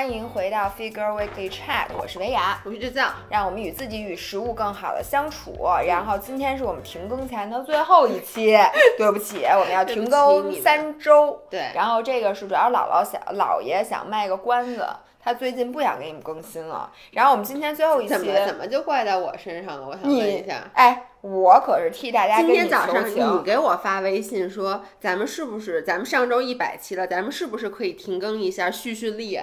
[0.00, 5.54] 欢迎回到 Figure Weekly Chat，我是维雅，我是制造，让我们与自己与食物更好的相处。
[5.86, 8.56] 然后今天是我们停更前的最后一期，
[8.96, 11.42] 对不起，我们要停更三周。
[11.50, 14.88] 对，然后这个是主要姥姥想姥爷想卖个关子，
[15.22, 16.90] 他最近不想给你们更新了。
[17.10, 19.86] 然后我们今天最后一期怎么怎么就怪在我身上了？
[19.86, 29.38] 我想问一下，哎，我可是替大家今天早上你给我发微信说，咱们是不是咱们上周一百期了，咱们是不是可以停更一下蓄蓄力？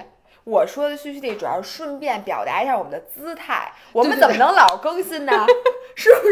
[0.48, 5.46] 我说的蓄蓄力主要是顺便表达一下我们的姿态，我们怎么能老更新呢？
[5.94, 6.28] 是不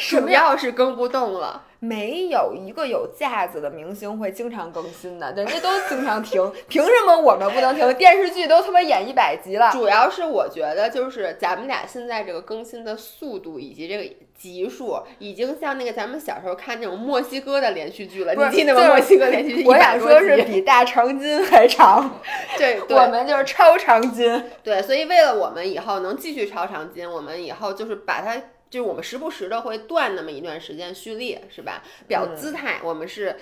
[0.00, 0.18] 是？
[0.18, 1.66] 主要是更不动了。
[1.78, 7.94] 没有一个有架子的明星会经常更新的，人家都经常停， 凭什么我们不能停？
[7.94, 9.70] 电视剧都他妈演一百集了。
[9.70, 18.34] 主要是我觉得，就是咱们俩现在这个更新的速度以及这个集数，已经像那个咱们小时候看那种墨西哥的连续剧了。
[18.34, 18.88] 你记得吗？
[18.88, 22.20] 墨西哥连续剧，我想说是比大长今还长。
[22.58, 24.42] 对，我们就是超长今。
[24.64, 28.42] 对，所以为了我们以后能继续超长今，我们以后就是把它。
[28.68, 31.82] 就是我们时不时的会断那么一段时间蓄力，是吧？
[32.08, 33.36] 表姿态，我们是。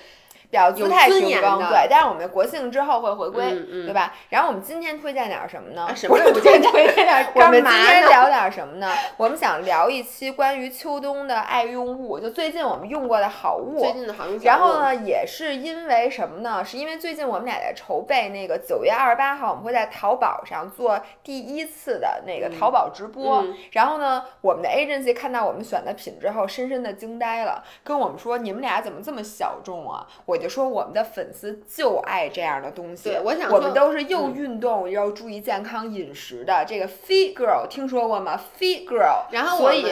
[0.51, 3.51] 表姿态停更，对，但是我们国庆之后会回归，
[3.87, 4.13] 对吧？
[4.31, 5.89] 然后我们今天推荐点什么呢？
[5.95, 7.33] 什么推荐点？
[7.37, 8.93] 我们今天聊点 什么呢？
[9.17, 13.79] 我们想聊一期关于秋冬的爱用物，就最近我们用过的好物。
[13.79, 14.37] 最近的好用。
[14.41, 16.65] 然后呢，也是因为什么呢？
[16.65, 23.45] 是因为最近我们俩在筹备那个九月二十八号，我们会在淘宝上做第一次的那个淘宝直播。
[23.71, 30.40] 然后呢，我们的 agency 看到我们选的品之后，深深的惊呆了，跟我们说：“你们俩怎么这么小众啊？”我。
[30.41, 39.87] 就说我们的粉丝就爱这样的东西，对，我想我们都是又运动又注意健康饮食的这个 fit girl，听说过吗？fit girl，然后所以。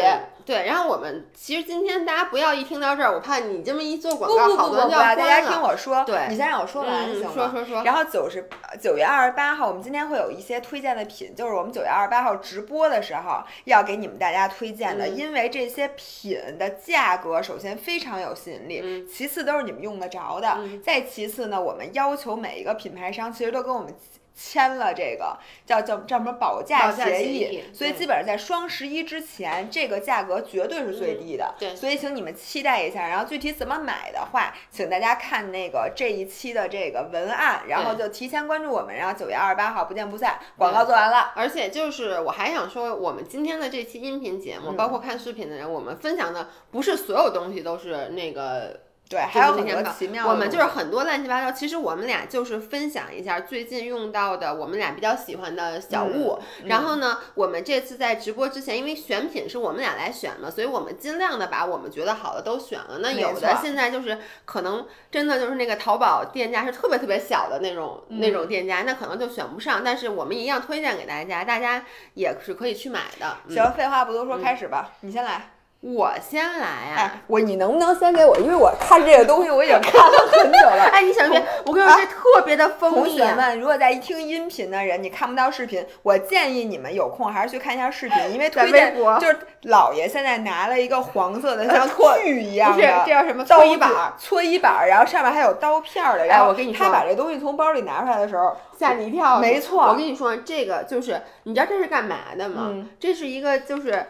[0.49, 7.33] 对，然后我们其实今天大家不要一听到这儿，我怕你这么一做广告，好多人要关大家听我说，对，你先让我说完行吗？
[7.35, 7.85] 说说说。
[7.85, 8.49] 然后九十
[8.81, 23.95] 九月二十八号，我们今天会有一些推荐的品，就是我们九月二十八号直播的时候要给你们大家推荐的，因为这些品的价格首先非常有吸引力，其次都是你们用得着的，再其次呢，我们要求每一个品牌商其实都跟我们。
[24.41, 31.57] 签了这个叫叫叫什么保价协议，所以基本上在双十一之前，这个价格绝对是最低的。
[31.59, 33.09] 对，所以请你们期待一下。
[33.09, 38.95] 然后具体怎么买的话，请大家看那个这一期的这个文案，然后就提前关注我们。
[38.95, 40.39] 然后九月二十八号不见不散。
[40.57, 41.33] 广告做完了。
[41.35, 48.87] 而且就是我还想说，我们今天的这期音频节目，包括看视频的人，我们分享的不是所有东西都是那个。
[49.09, 50.31] 对，还有很多奇妙的。
[50.31, 51.51] 我们就是很多乱七八糟。
[51.51, 56.39] 其实我们俩就是分享一下最近用到的，我们俩比较喜欢的小物。
[56.67, 62.99] 然后呢，我们这次在直播之前，因为选品是我们俩来选嘛，所以我们尽量的把我们觉得好的都选了。
[62.99, 69.83] 那有的现在就是可能真的就是那个淘宝店家是特别特别小的那种那种店家，那可能就选不上。
[69.83, 71.83] 但是我们一样推荐给大家，大家
[72.13, 73.39] 也是可以去买的。
[73.49, 75.53] 行，废话不多说，开始吧，你先来。
[75.81, 76.67] 我先来
[76.97, 77.23] 啊！
[77.29, 78.37] 我你能不能先给我？
[78.39, 80.83] 因为我看这个东西我已经看了很久了。
[80.93, 81.41] 哎，你想别？
[81.65, 83.05] 我跟你说，这特别的封面。
[83.05, 91.89] 同学们，如果在一听音频的人，你看不到视频，我建议你们有空还是去看一下视频，因为推荐就是姥爷现在拿了一个黄色的像
[92.25, 93.45] 锯一样的，这叫什么？
[93.45, 96.27] 搓衣板，搓衣板，然后上面还有刀片的。
[96.27, 99.39] 然后我跟你说，他把这东西从包里拿出来的时候，吓你一跳。
[99.39, 102.75] 没错，我跟你说，这个就是你知道这是干嘛的吗？
[102.99, 104.05] 这是一个就是。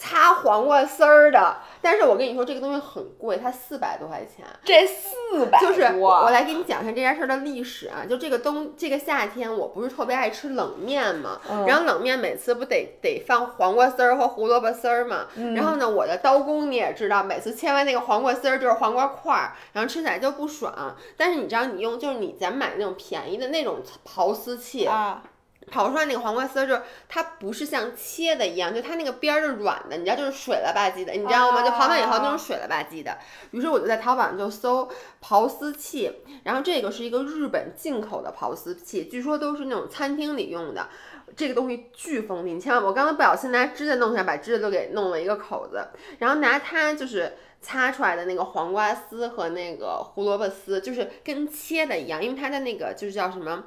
[0.00, 4.46] 擦黄瓜丝儿的，但是我跟你说这个东西很贵，它四百多块钱。
[4.64, 8.06] 这四百就是我来给你讲一下这件事儿的历史啊。
[8.08, 15.26] 就这个冬这个夏天，我不是特别爱吃冷面嘛，然后冷面每次不得得放黄瓜丝儿和胡萝卜丝儿嘛。
[15.54, 20.96] 然后呢，我的刀工你也知道，每次切完那个黄瓜丝儿就是黄瓜块儿，然后吃起来就不爽。
[21.18, 25.22] 但是你知道，你用就是你咱买那种便宜的那种刨丝器啊。
[25.70, 31.62] 刨出来那个黄瓜丝儿，就是它不是像切的一样，就它那个边儿是软的，你知道，就是水了吧唧的，你知道吗？
[31.62, 33.16] 就刨完以后那种水了吧唧的。
[33.50, 34.90] 于是我就在淘宝上就搜
[35.22, 36.10] 刨丝器，
[36.44, 40.88] 然后这个是一个日本进口的刨丝器，据说都是那种餐厅里用的。
[41.36, 45.86] 这个东西巨锋利，你千万我刚刚不小心拿指甲弄一下，把指甲都给弄了一个口子。
[46.18, 53.66] 然后拿它就是擦出来的那个黄瓜丝和那个胡萝卜丝，就是跟切的一样，因为它的那个就是叫什么？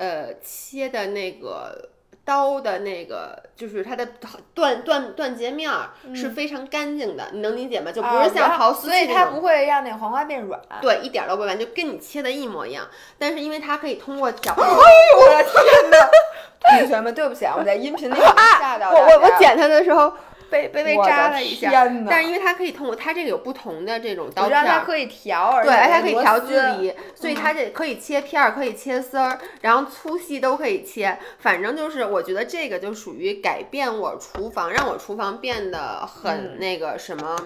[0.00, 1.90] 呃，切的那个
[2.24, 4.06] 刀的那个，就是它的
[4.54, 5.70] 断断断截面
[6.14, 7.92] 是非常干净的，你能理解吗？
[7.92, 10.58] 就不是像刨丝所以它不会让那个黄瓜变软。
[10.80, 12.88] 对，一点都不软，就跟你切的一模一样。
[13.18, 16.78] 但是因为它可以通过角， 哎呦我的天哪！
[16.78, 18.14] 同学们，对不起啊，我在音频里
[18.58, 20.10] 吓到我我我剪它的时候。
[20.50, 21.70] 被被被扎了一下。
[22.08, 26.54] 但是因为它可以通过它这个有不同的这种刀片它可以调，而对，且它可以调距。
[26.54, 31.18] 离，所以它这可以切片儿，可以切丝儿，然后粗细都可以切。
[31.38, 37.36] 反正就是我觉得这个就属于改变我厨房，让我厨房变得很那个什么。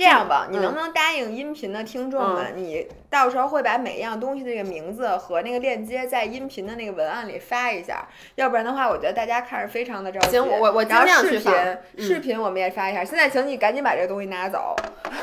[0.00, 8.08] 这样吧，你嗯能不能答应音频的听众们，你到时候会把每一样东西的这个名字和那个链接在音频的那个文案里发一下？
[8.36, 10.30] 要不然的话，我觉得大家看着非常的着急。
[10.30, 13.04] 行我我我尽量视去放频，嗯视频我们也发一下。
[13.04, 14.74] 现在，请你赶紧把这个东西拿走，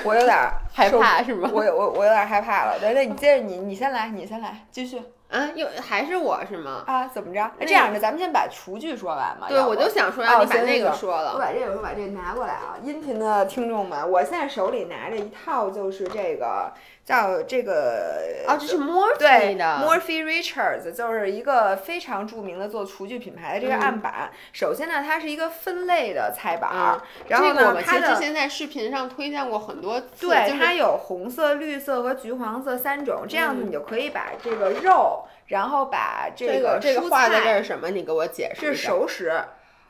[0.04, 1.50] 我有点儿 害怕是吗？
[1.52, 2.78] 我我我有点害怕了。
[2.80, 6.84] 对对，你接着你你先来，你先来，继续啊，又还是我是吗？
[6.88, 7.06] 啊？
[7.08, 7.52] 怎么着？
[7.60, 9.48] 那这样的，咱们先把厨具说完嘛。
[9.50, 11.34] 对，我就想说哦让你把那个说了。
[11.34, 12.78] 我把这个，我把这个拿过来啊！
[12.82, 16.72] 音频的听众们，我现在手里拿着一套，就是这个
[17.08, 19.64] 叫这个哦，这是 Morphe 对的。
[19.82, 24.30] Morphy Richards，就是一个非常著名的做厨具品牌的这个嗯案板。
[24.52, 27.00] 首先呢，它是一个分类的菜板
[27.30, 37.90] 然后呢，它之前在视频上推荐过很多次，对，就是它有红色、绿色和橘黄色三种，这样子嗯你就可以把这个肉，然后把这这个这个画的这是什么？
[37.90, 38.90] 你给我解释是一下。
[38.90, 39.32] 熟食。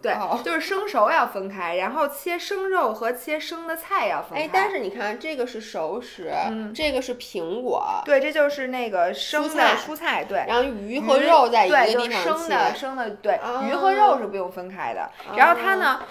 [0.01, 4.45] 对，哦就是生熟要分开，然后切生肉和切生的菜要分开。
[4.45, 10.45] 哎，但是你看，这个是熟食，嗯这个是苹果，对，这就是那个生的菜蔬菜，对。
[10.47, 12.75] 然后鱼和肉在一个对，就地方生的。
[12.75, 15.09] 生的，对，啊鱼和肉是不用分开的。
[15.35, 16.01] 然后它呢，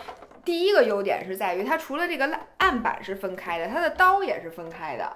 [0.45, 2.29] 第一个优点是在于它除了这个
[2.59, 5.13] 案板是分开的，它的刀也是分开的。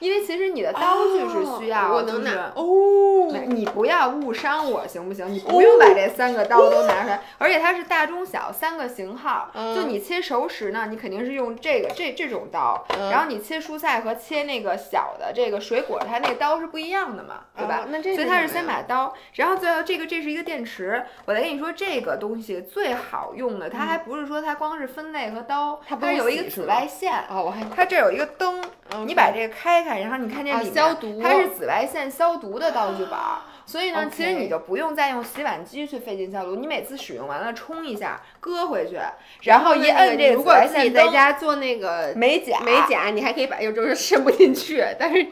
[0.00, 5.32] 因为其实你的刀具是需要，哦我能就是拿哦，你不要误伤我行不行？
[5.32, 9.50] 你不用把这三个刀都拿出来，而且它是大中小三个型号。
[9.54, 17.82] 嗯就你切熟食呢，你肯定是用这个这这种刀，嗯然后你切蔬菜和切那个小的这个水果，它那刀是不一样的嘛，对吧？
[17.84, 21.04] 哦那这所以它是是什么呀先把刀，然后最后这个这是一个电池。
[21.26, 27.12] 我再跟你说，这个东西最好用的，它还不是说它光是分类和刀，它不是有一个紫外线。
[27.28, 28.62] 哦，我还它这有一个灯，
[28.94, 38.98] 嗯你把这个开开，然后你看这啊里面、消毒它是紫外线消毒的道具板儿， 所以呢其实你就不用再用洗碗机去费劲消毒，你每次使用完了冲一下，搁回去，
[39.42, 45.26] 然后一那摁这个紫如果自己外线灯，在家做那个美甲美甲，你还可以把有就是伸不进去，但是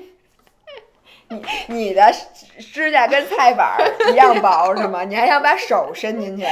[1.31, 2.11] 你你的
[2.59, 5.05] 指甲跟菜板儿一样薄是吗？
[5.05, 6.47] 你还想把手伸进去？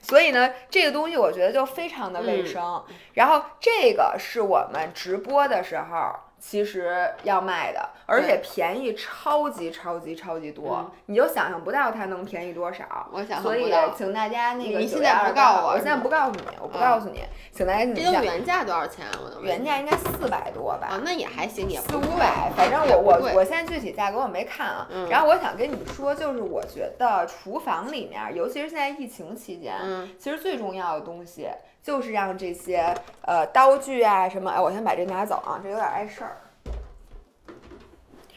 [0.00, 2.84] 所以呢，这个东西我觉得就非常的卫嗯生。
[3.14, 6.14] 然后这个是我们直播的时候
[6.48, 12.84] 其实要卖的，而且便宜超级超级超级多，嗯你就想象不到它能便宜多少。
[13.12, 13.74] 我想所以。
[13.96, 19.12] 请大家那个你现在不告诉我我现在不告诉你，我不嗯告诉你，请大家你这个想原价多少钱啊？
[19.24, 20.88] 我能原价应该四百多吧？
[20.90, 24.86] 啊，那也还行，也四五百，反正我我我现在具体价格我没看啊。
[24.90, 31.48] 嗯然后我想跟你说，就是我觉得厨房里面，尤其是现在疫情期间，嗯其实最重要的东西
[31.86, 36.38] 就是让这些呃刀具啊什么，哎，我先把这拿走啊，这有点碍事儿。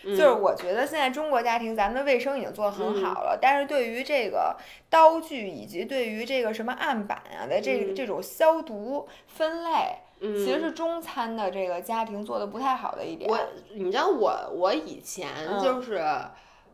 [0.03, 4.55] 就是嗯我觉得现在中国家庭咱们的卫生已经做得很嗯好了，但是对于这个
[4.87, 13.27] 刀具以及对于这个什么案板啊的这、嗯这种消毒分类，嗯，其实是中餐的这个家庭做的不太好的一点。
[13.27, 13.39] 我
[13.73, 15.99] 你知道我我以前嗯就是。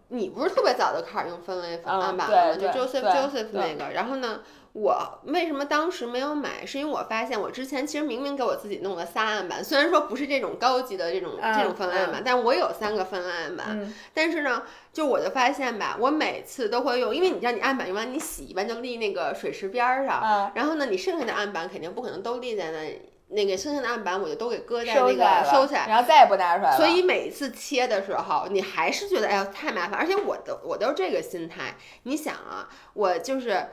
[0.09, 2.55] 你不是特别早就开始用分类嗯案板了吗？
[2.61, 4.39] 就 Joseph Joseph 那个，然后呢，
[4.75, 6.65] 我为什么当时没有买？
[6.65, 13.67] 是因为我发现我之前其实明明给我自己弄了仨案板， 虽然说不是这种高级的这种、这种嗯分类案板，但我有三个分类案板。
[13.69, 25.87] 嗯，但是呢，就我就发现吧，我每次都会用，因为你知道你案板用完你洗一般就立那个水池边儿上，嗯然后呢，你剩下的案板肯定不可能都立在那，那个剩下的案板我就都给搁在那个收起来。
[25.87, 26.75] 然后再也不拿出来了。
[26.75, 31.75] 所以每次切的时候，你还是觉得哎呀太麻烦，而且我都我都是这个心态。
[32.03, 33.67] 你想啊，我就是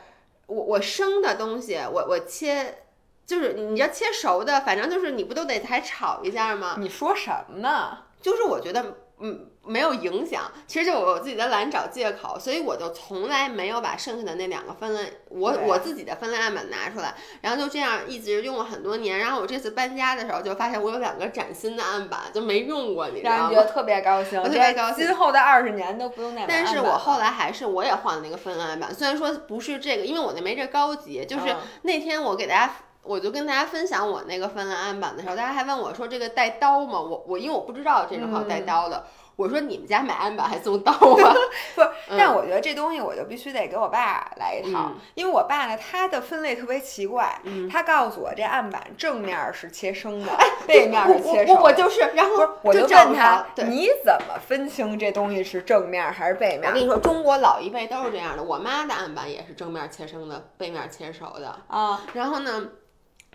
[0.53, 2.79] 我我生的东西，我我切。
[3.25, 6.75] 就是你要切熟的，反正就是你不都得还炒一下吗？
[6.79, 7.99] 你说什么呢？
[8.21, 19.21] 就是我觉得嗯没有影响，其实就我自己的懒找借口，所以我就从来没有把剩下的那两个分类，我我自己的分类案板拿出来，然后就这样一直用了很多年。
[19.21, 23.37] 然后我这次搬家的时候就发现我有两个崭新的案板就没用过，你知道吗？
[23.37, 32.75] 让人觉得特别高兴，我特别高兴今后的二十年都不用再买但是我后来还是我也换了那个分类案板，虽然说不是这个，因为我那没这高级，就是嗯那天我给大家。
[33.03, 37.01] 我就跟大家分享我那个分类案板的时候，大家还问我说这个带刀吗？
[37.01, 39.05] 我我因为我不知道这种好带嗯刀的，
[39.37, 41.35] 我说你们家买案板还送刀吗？
[41.75, 50.33] 不是，嗯但我觉得这东西我就必须得给我爸来一套，嗯因为我爸呢，他的分类特别奇怪，嗯他告诉我这案板正面是切生的，
[50.67, 51.61] 背面是切熟的。
[51.61, 53.45] 我就是，然后我就问他。
[53.67, 56.83] 你怎么分清这东西是正面还是背面我跟？
[56.83, 58.43] 你说，中国老一辈都是这样的。
[58.43, 61.57] 我妈的案板也是正面切生的，背面切熟的。
[61.69, 62.69] 啊，然后呢，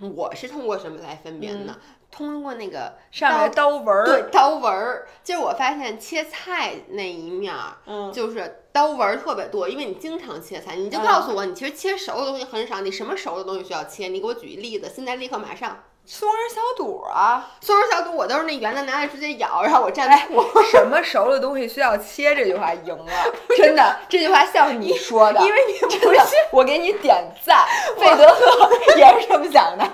[0.01, 1.75] 我是通过什么来分辨呢？
[2.10, 14.08] 通过那个上面刀纹儿，对刀纹儿，就是我发现切菜那一面儿，嗯，就是刀纹儿特别多，因为你经常切菜，你就告诉我，你其实切熟的东西很少，你什么熟的东西需要切？
[14.08, 15.84] 你给我举一例子，现在立刻马上。
[16.10, 20.42] 松仁小肚啊，松仁小肚我都是那圆的拿来直接咬，然后我蘸醋。
[20.72, 22.34] 什么熟的东西需要切？
[22.34, 23.12] 这句话赢了，
[23.58, 26.20] 真的，这句话像你说的，因为你不是，
[26.54, 27.66] 我给你点赞。
[27.98, 29.86] 费德勒也是这么想的。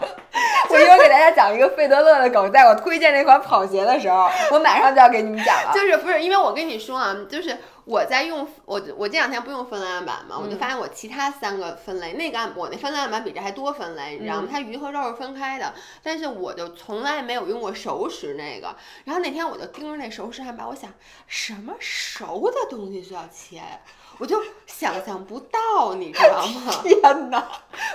[0.69, 5.71] 我一会儿给大家讲一个费德勒的梗，在我推荐那款跑鞋的时候，我马上就要给你们讲了。
[5.73, 14.47] 就是不是因为我跟你说啊，就是我在用我我这两天不用分类案板嘛，我就发现我其他三个分类那个案我那分类案板比这还多分类，你知道吗？
[14.49, 18.75] 它鱼和肉是分开的，但是我就从来没有用过熟食那个。
[19.03, 20.91] 然后那天我就盯着那熟食案板，我想
[21.27, 23.79] 什么熟的东西需要切呀？
[24.19, 26.73] 我就想象不到，你知道吗？
[26.83, 27.45] 天哪！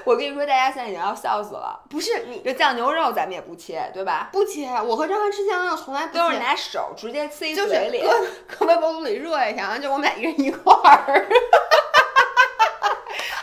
[0.04, 1.80] 我跟你说，大家现在已经要笑死了。
[1.88, 4.28] 不是你这酱牛肉，咱们也不切，对吧？
[4.32, 4.68] 不切。
[4.82, 8.10] 我和张翰吃酱牛肉从来都是拿手直接塞嘴里，搁
[8.58, 11.28] 搁微波炉里热一下，就我们俩一人一块儿。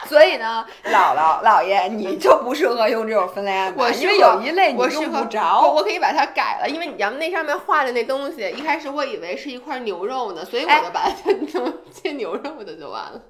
[0.08, 5.62] 所以呢，姥姥姥爷，你就不适合用这种分类按摩，因为有一类你用不着。
[5.62, 11.12] 我我可以把它改了，因为你要那上面画的那东西，一开始我以为是一块牛肉呢，所以我就把它
[11.52, 13.22] 成切牛肉的就完了。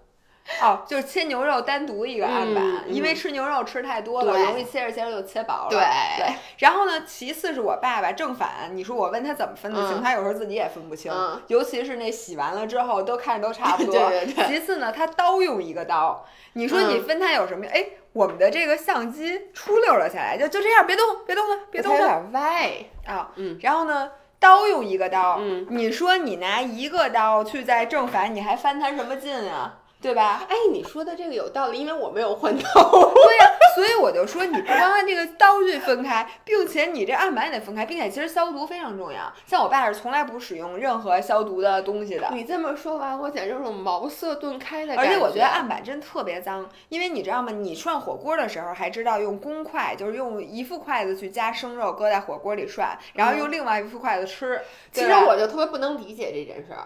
[0.61, 5.69] 哦， 就是切牛肉单独一个案板，因为吃牛肉吃太多了，容易切着切着就切薄了。
[5.69, 5.79] 对
[6.17, 6.35] 对。
[6.59, 11.11] 然后呢，其次是我爸爸正反，你说我问他怎么分得清，他有时候自己也分不清，
[11.47, 13.93] 尤其是那洗完了之后都看着都差不 多。
[13.93, 14.45] 对对对。
[14.47, 17.65] 其次呢，他刀用一个刀，你说你分他有什么？
[17.67, 17.83] 哎，
[18.13, 21.99] 我们的这个相机出溜了下来，就就这样，别动，别动了，别动了。
[21.99, 22.71] 有点歪
[23.05, 23.31] 啊。
[23.35, 23.57] 嗯。
[23.61, 29.79] 然后呢，刀用一个刀，嗯，你说你拿一个刀去在正反，你还翻它什么劲啊？
[30.05, 30.45] 对吧？
[30.47, 32.61] 哎，你说的这个有道理，因为我没有换刀。
[32.63, 33.45] 对呀，
[33.75, 39.33] 所以我就说，你不光按这个刀具分开，并且你这案板也得分开，并且其实消毒非常重要。
[39.47, 42.29] 像我爸是从来不使用任何消毒的东西的。
[42.31, 45.11] 你这么说完，我简直有种茅塞顿开的感觉。
[45.11, 47.51] 而且我觉得案板真特别脏，因为你知道吗？
[47.51, 54.61] 你涮火锅的时候还知道用公筷，就是用一副筷子去夹生肉，搁在火锅里涮，然后用另外一副筷子吃。
[54.91, 56.85] 其实我就特别不能理解这件事儿。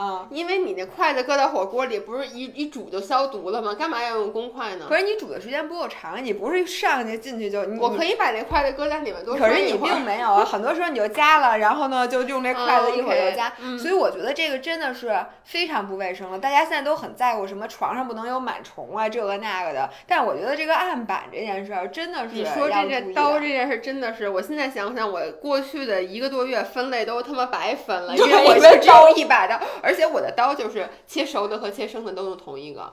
[0.00, 3.74] 啊，因为你那筷子搁到火锅里，不是一一煮就消毒了吗？
[3.74, 4.86] 干嘛要用公筷呢？
[4.88, 7.78] 可是你煮的时间不够长，你不是上去进去就你。
[7.78, 9.36] 我可以把那筷子搁在里面多。
[9.36, 15.14] 可是你并没有啊，很多时候你就夹了，然后呢就用这筷子一会儿就夹，所以我觉得这个真的是
[15.44, 16.38] 非常不卫生了。
[16.38, 19.90] 大家现在都很在乎什么床上不能有螨虫啊，这个那个的。
[20.06, 30.54] 但是我觉得这个案板这件事儿真的是你说这这刀这件事真的是，我现在想想，我过去的一个多月分类都他妈白分了， 因为我是招一把刀，而且我的刀。
[30.54, 32.92] 就是切熟的和切生的都用同一个，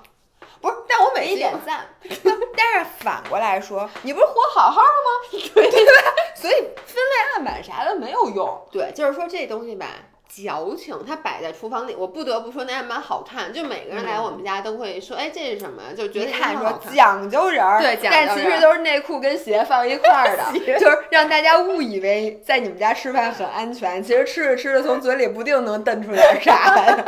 [0.62, 0.75] 不是？
[0.88, 1.86] 但我每一点赞。
[2.56, 5.50] 但是反过来说，你不是活好好的吗？
[5.54, 5.92] 对对吧？
[6.36, 8.68] 所以分类案板啥的没有用。
[8.72, 9.88] 对，就是说这东西吧，
[10.29, 10.96] 矫情。
[11.07, 13.51] 它摆在厨房里，我不得不说那还蛮好看。
[13.53, 15.93] 就每个人来我们家都会说，哎，这是什么？
[15.96, 27.05] 就觉得看说讲究人儿，对，但其实都是内裤跟鞋放一块儿的， 就是让大家误以为在你们家吃饭很安全，其实吃着吃着从嘴里不定能蹬出点啥来。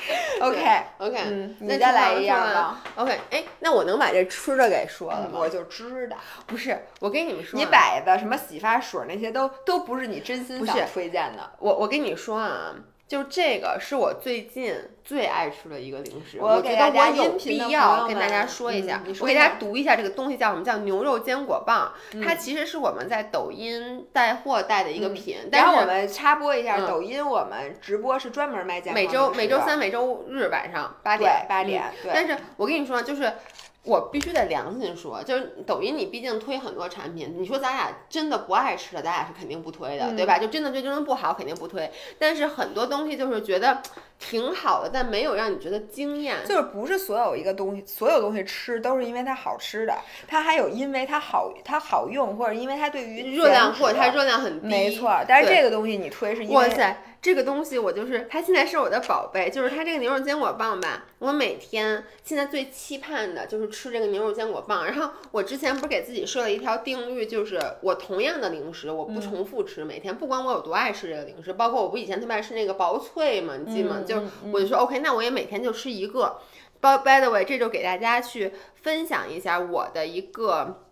[0.40, 2.82] OK OK，嗯，你再来一样吧。
[2.96, 5.38] OK，哎，那我能把这吃的给说了吗？
[5.40, 11.50] 我就知道，不是，我跟你们说，你摆的什么洗发水那些都都不是你真心想推荐的。
[11.58, 12.74] 我我跟你说啊。
[13.08, 19.02] 就这个是我最近最爱吃的一个零食，我觉得我有必要跟大家说一下。
[19.20, 20.62] 我给大家读一下这个东西叫什么？
[20.62, 21.90] 叫牛肉坚果棒。
[22.22, 25.38] 它其实是我们在抖音带货带的一个品。
[25.50, 29.00] 然后我们插播一下，抖音我们直播是专门卖坚果。
[29.00, 31.84] 每周每周三、每周日晚上八点八点。
[32.02, 32.12] 对。
[32.14, 33.32] 但是我跟你说，就是。
[33.88, 40.38] 我必须得良心说，就是抖音，你毕竟推很多产品，你说咱俩真的不爱吃的，咱俩是肯定不推的，对吧？
[40.38, 41.90] 就真的对真的不好，肯定不推。
[42.18, 43.82] 但是很多东西就是觉得
[44.18, 46.36] 挺好的，但没有让你觉得惊艳。
[46.46, 54.66] 就是不是所有一个东西，所有东西吃都是因为它好吃的，它还有因为它好，它好用，或者因为它对于热量或者它热量很低。
[54.66, 56.54] 没错，但是这个东西你推是因为。
[56.54, 57.02] 哇塞！
[57.20, 61.06] 这个东西我就是，它现在是我的宝贝，就是它这个牛肉坚果棒吧。
[61.18, 64.86] 我每天现在最期盼的就是吃这个牛肉坚果棒。
[64.86, 74.02] 然后我之前不是给自己设了一条定律，就是我同样的零食我不重复吃，每天不管我有多爱吃这个零食，包括我不以前特别爱吃那个薄脆嘛，你记吗？
[74.06, 74.22] 就
[74.52, 76.38] 我就说 OK，那我也每天就吃一个。
[76.80, 80.84] By by the way，这就给大家去分享一下我的一个。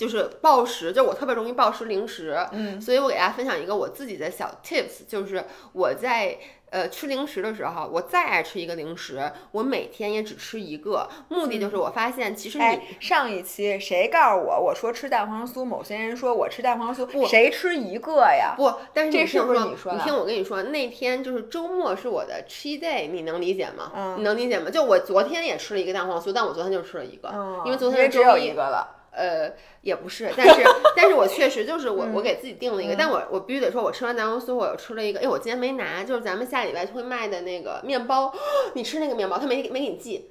[0.00, 6.38] 就是暴食，就我特别容易暴食零食，嗯，所以我给大家分享一个我自己的小 tips，就是我在
[6.70, 18.54] 呃吃零食的时候，我再爱吃一个零食，我每天也只吃一个，目的就是我发现其实你、哎，上一期谁告诉我我说吃蛋黄酥，某些人说我吃蛋黄酥，不谁吃一个呀？
[18.56, 23.92] 不，但是这是不是你听我说你听我跟你说，那天就是周末是我的 cheat day，你能理解吗？
[23.94, 24.70] 嗯你能理解吗？
[24.70, 28.96] 就我昨天也吃了一个蛋黄酥，但我昨天就吃了一个，嗯，因为昨天只有一个了。
[29.20, 30.64] 呃，也不是，但是
[30.96, 38.32] 但是我确实就是我、我给自己定了一个，但我我必须得说，我吃完南红酥，我又吃了一个，哎，我今天没拿，就是咱们下礼拜会卖的那个面包，
[38.72, 40.29] 你吃那个面包，他没没给你寄，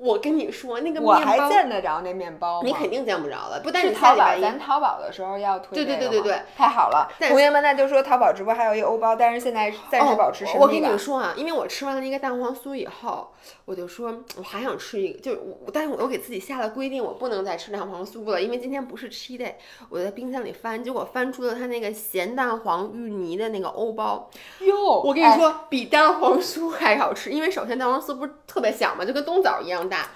[0.00, 2.66] 我跟你说那个我还面包，见得着那面包吗？
[2.66, 7.10] 你肯定见不着了，不但是淘宝，咱淘宝的时候要推对对对对对，太好了！
[7.18, 10.58] 但同学们，那就说淘宝直播还有一欧包，但是现在暂时保持神哦。
[10.60, 10.90] 我跟你。
[11.00, 13.32] 说啊，因为我吃完了那个蛋黄酥以后，
[13.64, 19.54] 我就说我还想吃一个，就是我，但是我又给自己下了规定，我不能再吃蛋黄酥了，因为今天不是 cheat day。
[19.88, 24.28] 我在冰箱里翻，结果翻出了它那个咸蛋黄芋泥的那个欧包。
[24.60, 30.08] 哟，我跟你说，比蛋黄酥还好吃，因为首先蛋黄酥不是特别小嘛，就跟冬枣一样大，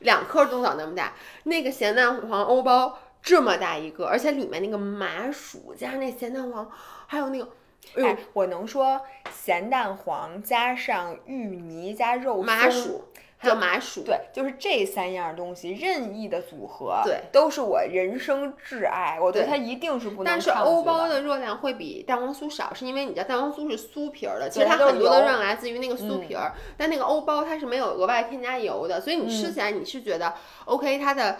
[0.00, 1.12] 两颗冬枣那么大。
[1.44, 6.68] 那个咸蛋黄欧包这么大一个，而且里面那个麻薯加上那咸蛋黄，
[7.06, 7.48] 还有那个。
[7.94, 9.00] 哎我能说
[9.32, 13.04] 咸蛋黄加上芋泥加肉松麻薯，
[13.38, 21.22] 还有麻薯，对，就是这三样东西任意的组合，对，都是我人生挚爱，我对对它一定是不能但是欧包的。
[21.22, 31.38] 热量会比蛋黄酥少，是因为你知道蛋黄酥是酥皮儿的，其实它很多的热量来自于那个酥皮儿，但那个欧包它是没有额外添加油的，所以你吃起来你是觉得、OK，它的。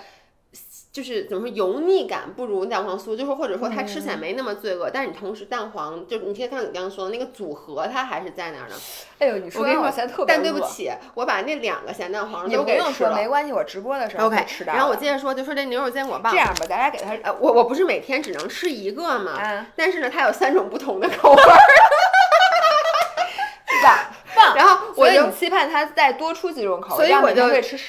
[0.99, 8.75] 就是怎么说油腻感不如蛋黄酥，就是或者说它吃起来没那么罪恶，但是你同时蛋黄就你可以看你刚刚说的那个组合，它还是在那儿呢。
[9.21, 13.14] 哎呦，你说我跟你说完我现在特，别饿，但对不起，我把那两个咸蛋黄你都给吃不用说，了。
[13.14, 14.76] 没关系，我直播的时候吃到的。
[14.76, 21.47] 然后我接着说，就说这牛肉坚果棒这，样吧，大家给它呃，我我不是每天只能吃一个嘛，啊但是呢，它有三种不同的口味儿，
[23.85, 23.97] 棒
[24.38, 27.45] 棒，然后我就期盼它再多出几种口味，所以我就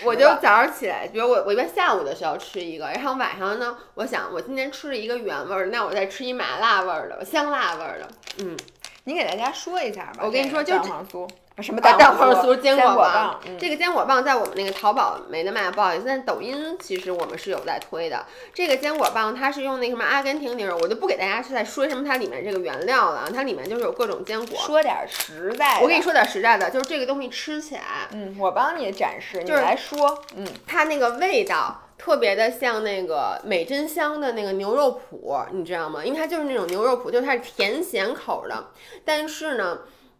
[0.05, 8.07] 我就早上起来，比如我我一般下午的时候吃一个，然后晚上呢，我想我今天吃了一个原味儿，那我再吃一麻辣味儿的、香辣味儿的，
[8.39, 8.57] 嗯，
[9.03, 10.21] 你给大家说一下吧。
[10.23, 11.29] 我跟你说就是蛋黄酥，
[11.61, 18.25] 什么蛋黄黄酥、坚果棒，嗯这个坚果棒在我们那个淘宝没得卖，不好意思，但抖音其实我们是有在推的。
[18.53, 24.57] 这个坚果棒它是用那什么阿根廷牛肉，我就不给大家是在说什么它里面这个原料了，它里面就是有各种坚果。
[24.59, 25.81] 说点实在的。
[25.81, 30.23] 我跟你说点实在的，就是这个东西吃起来，嗯，我帮你展示，你就是来说。
[30.35, 36.03] 嗯，它那个味道特别的像那个美珍香的那个牛肉脯，你知道吗？
[36.03, 38.67] 因为它就是那种牛肉脯，就是它是甜咸口的，
[39.03, 39.79] 但是呢。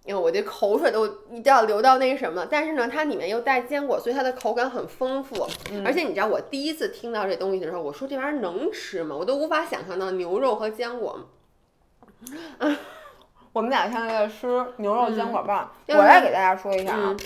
[0.09, 5.47] 因为我这口水都一定要流到那什么，但是呢，它里面又带坚果，所以它的口感很丰富。
[5.85, 9.15] 而且你知道，我第一次听到这东西的时候，我说这玩意儿能吃吗？
[9.15, 11.19] 我都无法想象到牛肉和坚果。
[13.53, 17.19] 我们俩现在在吃牛肉坚果棒，嗯我来给大家说一下啊，嗯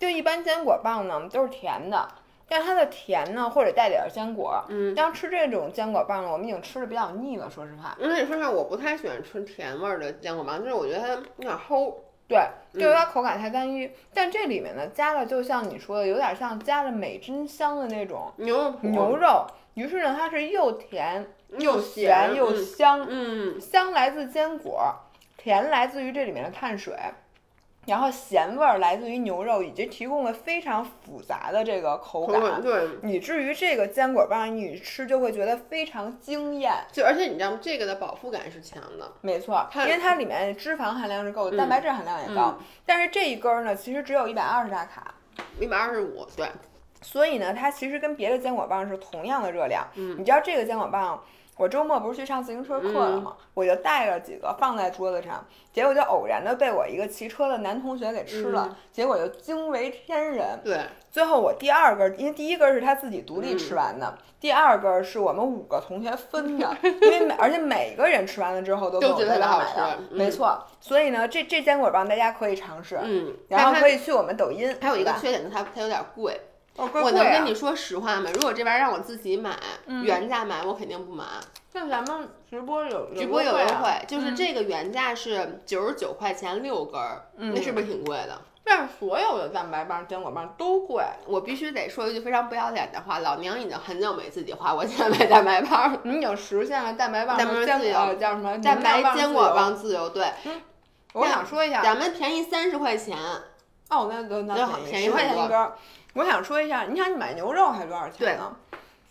[0.00, 2.08] 就一般坚果棒呢都是甜的。
[2.48, 7.96] 但它的甜呢，或者带点儿坚果，嗯，像吃这种坚果棒呢，我们已经吃的比较腻了，说实话。
[8.00, 11.94] 因为你说实话，我不太喜欢吃甜味儿的坚果棒，就是我觉得它有点齁。
[12.26, 12.38] 对，
[12.72, 13.90] 嗯就是它口感太单一。
[14.12, 21.26] 但这里面呢，加了就像你说的，有点像加了美珍香的那种牛肉牛肉，于是呢，它是又甜
[21.58, 24.94] 又咸又嗯香，嗯，香来自坚果，
[25.36, 26.94] 甜来自于这里面的碳水，
[27.86, 32.88] 然后咸味儿来自于牛肉，以及提供了非常复杂的这个口感，口感对。
[33.02, 36.72] 以至于这个坚果棒你吃就会觉得非常惊艳。
[36.92, 37.58] 就而且你知道吗？
[37.60, 39.12] 这个的饱腹感是强的。
[39.20, 45.14] 没错，因为它里面脂肪含量是够的，嗯蛋白质含量也高，但是这一根儿呢，其实只有一百二十大卡。
[45.60, 46.48] 一百二十五，对，
[47.02, 49.84] 所以呢，它其实跟别的坚果棒是同样的热量。
[49.96, 51.20] 嗯你知道这个坚果棒，
[51.56, 53.36] 我周末不是去上自行车课了吗？
[53.54, 60.60] 我就带了几个放在桌子上，结果就偶然的被我一个骑车的男同学给吃了，嗯结果就惊为天人。
[60.64, 69.78] 对，最后我第二根，因为第一根是他自己独立吃完的，第二根是我们五个同学分的， 因为每而且每个人吃完了之后都特别好吃
[70.10, 70.60] 没错。
[70.80, 76.40] 所以呢，这这坚果棒大家可以尝试，嗯，然后可以去我们抖音，还有一个缺点，它它有点贵。
[76.76, 78.30] 哦，我能跟你说实话吗？
[78.34, 79.56] 如果这玩意儿让我自己买，
[80.02, 81.24] 原价买，我肯定不买。
[81.72, 88.40] 那咱们直播有直播有优啊惠，就是这个原价是九十九块钱六根儿，那是不是挺贵的？
[88.66, 91.04] 但是所有的蛋白棒、坚果棒都贵。
[91.26, 96.00] 我必须得说一句非常不要脸的话，老娘已经很久没自己花过钱买蛋白棒了。
[96.04, 100.26] 你已经实现了蛋白棒自由呃叫什么蛋白坚果棒棒自由，对。
[101.12, 103.16] 我想说一下，咱们便宜三十块钱，
[103.90, 105.74] 哦，那那那那好便宜十块钱一根儿。
[106.14, 108.56] 我想说一下，你想你买牛肉还多少钱呢？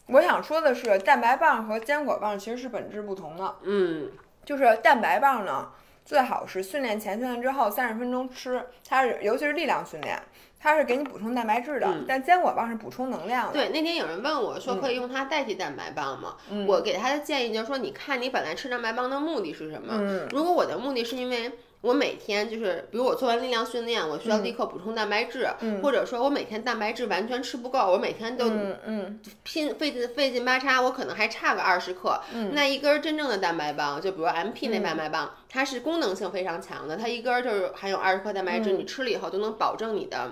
[0.07, 3.55] 我想说的是，蛋白棒和坚果棒其实是本质不同的。
[3.63, 4.09] 嗯，
[4.45, 5.69] 就是蛋白棒呢，
[6.05, 10.21] 最好是训练前、训练之后三十分钟吃，它是尤其是力量训练，
[10.59, 11.87] 它是给你补充蛋白质的。
[11.87, 13.53] 嗯但坚果棒是补充能量的。
[13.53, 16.35] 对，那天有人问我说可以用它代替蛋白棒吗？
[16.49, 19.93] 嗯我给他的建议就是说，你看你本来吃蛋白棒的目的是什么？
[19.97, 21.51] 嗯如果我的目的是因为
[21.83, 32.17] 我每天就是，比如我做完力量训练，我需要立刻补充蛋白质，嗯或者说我每天蛋白质完全吃不够，我每天都嗯嗯拼费劲费劲巴叉，我可能还差个二十克。
[32.33, 40.31] 嗯那一根儿真正的蛋白棒，就比如 MP 那蛋白棒，它是功能性非常强的，它一根儿就是含有二十克蛋白质，嗯你吃了以后都能保证你的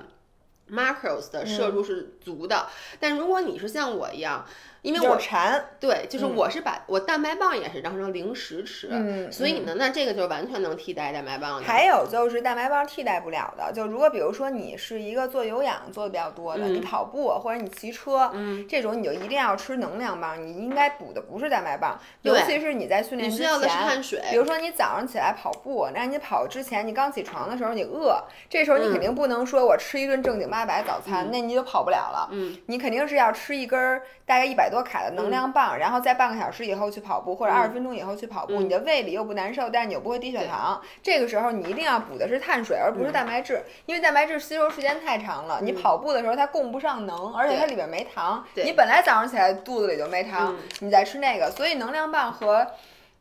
[0.71, 2.67] macros 的摄嗯入是足的。
[2.97, 4.45] 但如果你是像我一样，
[4.81, 5.63] 因为我馋。
[5.79, 11.67] 对，就是我是把我蛋白棒也是当成零食吃，嗯所以呢，那这个就完全能替代蛋白棒的。
[11.67, 23.45] 还有就是蛋白棒替代不了的，就如果比如说你是一个做有氧做的比较多的，嗯你跑步或者你骑车，嗯，这种你就一定要吃能量棒，你应该补的不是蛋白棒，尤其是你在训练之前。
[23.45, 24.21] 你需要的是碳水。
[24.29, 32.29] 比如说你早上起来跑步，那你跑之前你刚起床的时候你饿，这时候你肯定不能说我吃一顿正经八百早餐，那你就跑不了了。
[32.31, 38.61] 嗯，你肯定是要吃一根儿大概一百多卡的能量棒，然后在半个小时以后去跑步，或者嗯二十分钟以后去跑步，嗯。
[38.63, 40.81] 你的胃里又不难受，但是你又不会低血糖。
[41.03, 48.43] 这个时候你一定要补的是碳水，而不是蛋白质，因为蛋白质吸收时间太长了，你跑步的时候它供不上能，而且它里边没糖。
[48.55, 48.63] 对。
[48.63, 50.59] 你本来早上起来肚子里就没糖，嗯。
[50.79, 52.65] 你再吃那个，所以能量棒和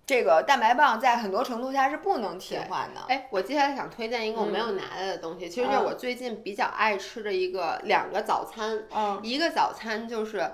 [0.07, 3.01] 这个蛋白棒在很多程度下是不能替换的。
[3.09, 8.79] 哎，我接下来想推荐一个我没有拿来的东西，其实就是我最近比较爱吃的一个两个早餐。
[8.95, 9.19] 嗯。
[9.23, 10.51] 一个早餐就是。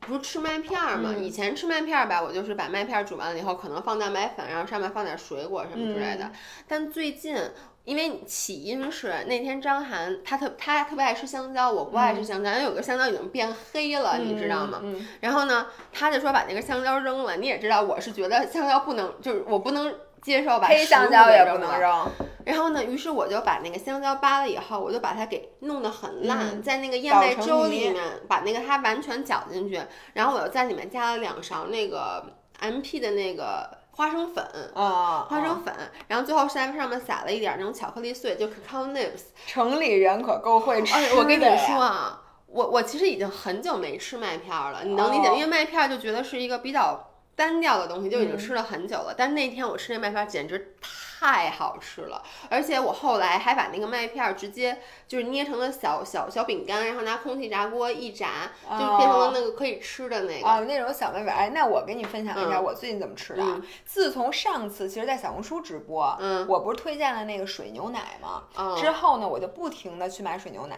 [0.00, 1.14] 不是吃麦片儿嘛？
[1.16, 6.24] 嗯以前吃麦片儿吧，我就是把麦片儿煮完了以后，可能放蛋白粉，然后上面放点水果什么之类的。
[6.24, 6.32] 嗯
[6.68, 7.36] 但最近，
[7.84, 14.80] 因为起因是那天张涵他特他特别爱吃香蕉，我不爱吃香蕉，因为有个香蕉已经变黑了，你知道吗？
[14.82, 17.36] 嗯然后呢，他就说把那个香蕉扔了。
[17.36, 21.44] 你也知道，我是觉得香蕉不能，就是我不能接受把黑香蕉也。
[21.44, 22.10] 不能扔。
[22.44, 29.80] 然后呢，于是我就把那个香蕉扒了以后，我就把它给弄得很烂，嗯在那个燕麦粥里面把那个它完全搅进去，
[30.14, 32.24] 然后我又在里面加了两勺那个
[32.60, 34.44] MP 的那个花生粉。
[34.74, 35.72] 啊，花生粉，
[36.08, 39.22] 然后最后在上面撒了一点那种巧克力碎，就 cacao nibs。
[39.46, 45.28] 城里人可够会吃我跟你说啊， 我我其实已经很久没吃麦片儿了，你能理解？
[45.28, 46.98] 哦因为麦片儿就觉得是一个比较
[47.34, 49.14] 单调的东西，就已经嗯吃了很久了。
[49.16, 50.74] 但那天我吃那麦片简直
[51.22, 60.48] 太好吃了，而且我后来还把那个麦片儿直接就是捏成了小小小饼干，然后拿空气炸锅一炸，就变成了那个可以吃的那个。
[60.48, 63.52] 哦，那种小麦粉，哎，那我给你分享一下嗯我最近怎么吃的啊。
[63.54, 68.42] 嗯自从上次其实，在小红书直播，嗯我不是推荐了那个水牛奶吗？
[68.58, 70.76] 嗯之后呢，我就不停的去买水牛奶，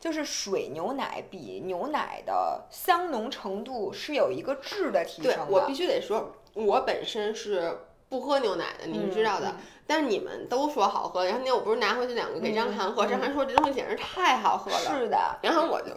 [0.00, 5.46] 就是水牛奶比牛奶的香浓程度是有一个质的提升的。
[5.46, 9.48] 对我必须得说，我本身是不喝牛奶的，你是知道的。
[9.48, 14.78] 嗯但是你们都说好喝，然后那天我不是拿回去两个给张涵喝，嗯张涵说这东西简直太好喝了。
[14.78, 15.90] 是的，然后我就，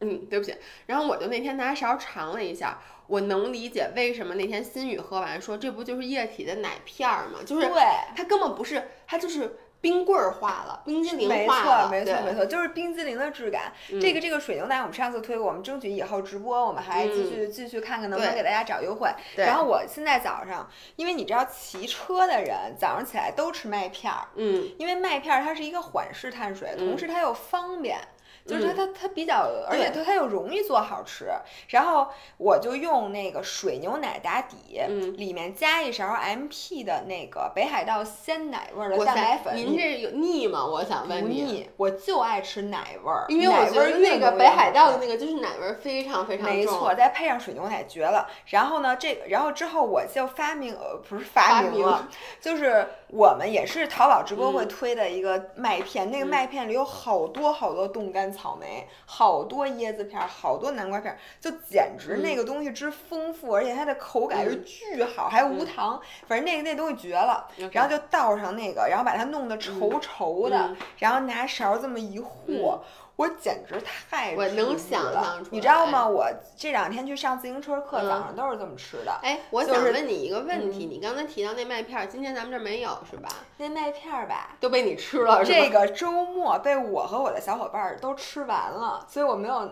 [0.00, 0.54] 嗯，对不起，
[0.86, 7.40] 然后我就那天拿勺尝了一下，我能理解为什么那天心雨喝完说这不就是液体的奶片儿吗？
[7.44, 7.82] 就是对。
[8.14, 13.72] 它根本不是，它就是冰棍儿化了，冰激凌没化了，错，没错，没错，就是冰激凌的质感。
[14.00, 19.10] 这个这个水牛奶，我们上次推过，我们争取以后直播，我们还继续、继续看看能不能给大家找优惠。
[19.36, 27.98] 然后我现在早上，因为你知道骑车的人早上起来都吃麦片儿，嗯，因为麦片儿它是一个缓释碳水，同时它又方便。
[28.46, 31.26] 就是它嗯它它比较，而且它它又容易做好吃。
[31.68, 39.56] 然后我就用那个水牛奶打底，嗯里面加一勺 MP 的那个北海道鲜奶味儿的蛋白粉。
[39.56, 40.64] 您这有腻吗？
[40.64, 41.42] 我想问你。
[41.42, 48.28] 不腻，我就爱吃奶味儿，因为我觉得那个北海道的那个就是奶味儿非常非常重，没错，再配上水牛奶绝了。
[48.46, 52.08] 然后呢，这个，然后之后我就发明，呃，不是发明了，
[52.40, 56.28] 就是我们也是淘宝直播会嗯推的一个麦片，那个嗯。
[56.28, 64.64] 麦片里有好多好多冻干草莓，好多椰子片儿，好多南瓜片儿，就简直那个东西之丰富，而且它的口感是嗯。
[64.64, 67.46] 巨好，还无糖，反正那个那东西绝了。
[67.70, 70.76] 然后就倒上那个，然后把它弄得稠稠的，嗯。
[70.96, 72.82] 然后拿勺这么一和。
[73.16, 76.06] 我简直太我能想象出你知道吗？
[76.06, 79.12] 我这两天去上自行车课，嗯早上都是这么吃的。
[79.22, 83.28] 哎，我就是想问你一个问嗯题，你刚才提到那麦片儿，今天咱们这儿没有是吧？
[83.58, 85.44] 那麦片儿吧，都被你吃了？
[85.44, 89.70] 这个周末被我和我的小伙伴儿都吃完了，所以我没有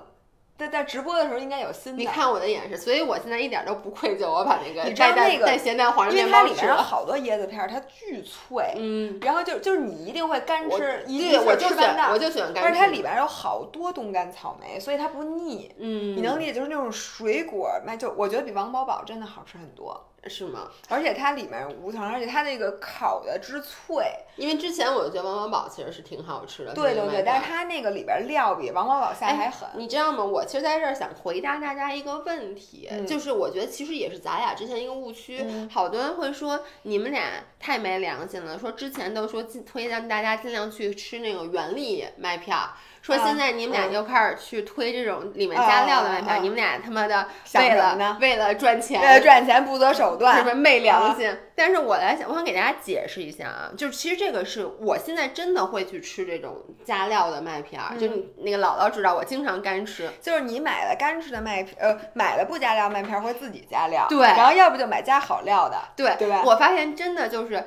[0.60, 1.98] 在在直播的时候应该有新的。
[1.98, 6.82] 你看我的眼神，所以我现在一点都不愧疚，我把那个你知道那个带咸蛋黄的因为面包吃它里面有了。
[6.82, 11.66] 好多椰子片儿，它巨脆，嗯，然后就就是你一定会干吃，一对，我就
[12.12, 12.62] 我就喜欢干吃。
[12.62, 15.74] 但是它里边有好多冻干草莓，所以它不腻。
[15.78, 20.68] 嗯，你能理解，就是那种水果那，就我觉得比王饱饱真的好吃很多，是吗？
[20.88, 24.04] 而且它里面无糖，而且它那个烤的之脆，
[24.36, 26.74] 因为之前我就觉得王宝宝其实是挺好吃的。
[26.74, 29.68] 对对对，但是是它那个里边料比王饱饱下还狠。
[29.76, 30.22] 你知道吗？
[30.22, 35.40] 我其实在这儿想回答大家一个问题，嗯就是我觉得其实也是咱俩之前一个误区。
[35.42, 42.70] 嗯好多人会说你们俩太没良心了，说之前都说尽推荐大家尽量去吃那个原粒麦片儿。
[43.16, 51.34] 说啊现在你们俩嗯又开始去推这种里面加料的麦片你们俩他妈的为了呢为了赚钱，为了赚钱不择手段是段不，是昧良啊心？
[51.54, 60.10] 但是我来想，我想给大家解释一下啊，就是其实这个是我现在真的会去吃这种加料的麦片儿，就你那个姥姥知道，我经常干吃。
[60.22, 67.64] 就是你买了干吃的麦片，呃，买了不加料麦片儿会自己加料，对然后要不就买加好料的，对，对吧我发现真的就是。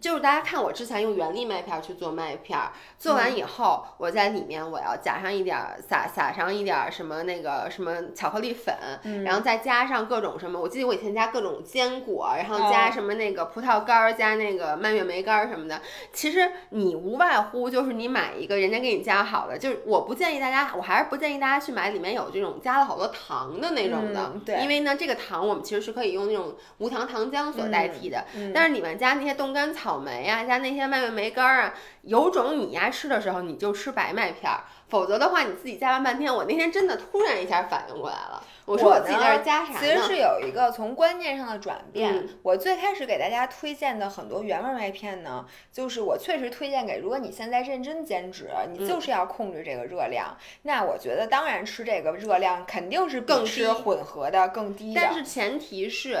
[0.00, 15.80] 就是大家看我之前用原粒麦片儿去做麦片儿，做嗯完以后，我在里面我要加上一点儿撒撒上一点儿什么那个什么巧克力粉，嗯然后再加上各种什么，我记得我以前加各种坚果，然后加哦什么那个葡萄干儿，加那个蔓越莓干儿什么的。
[16.12, 28.24] 其实你无外乎就是你买一个人家给你加好的，就是我不建议大家，我还是不建议大家去买里面有这种加了好多糖的那种的，嗯对因为呢这个糖我们其实是可以用那种无糖糖浆所代替的。
[28.36, 39.78] 嗯但是里面加那些冻干草莓呀、加那些蔓越莓干儿啊，有种你呀吃的时候你就吃白麦片儿，否则的话你自己加完半天，我那天真的突然一下反应过来了，我说我自己在这儿加啥呢？
[39.80, 42.14] 其实是有一个从观念上的转变。
[42.16, 55.00] 嗯我最开始给大家推荐的很多原味麦片呢，就是我确实推荐给，如果你现在认真减脂，嗯你就是要控制这个热量，那我觉得当然吃这个热量肯定是比更吃混合的更低的。
[55.00, 56.18] 但是前提是，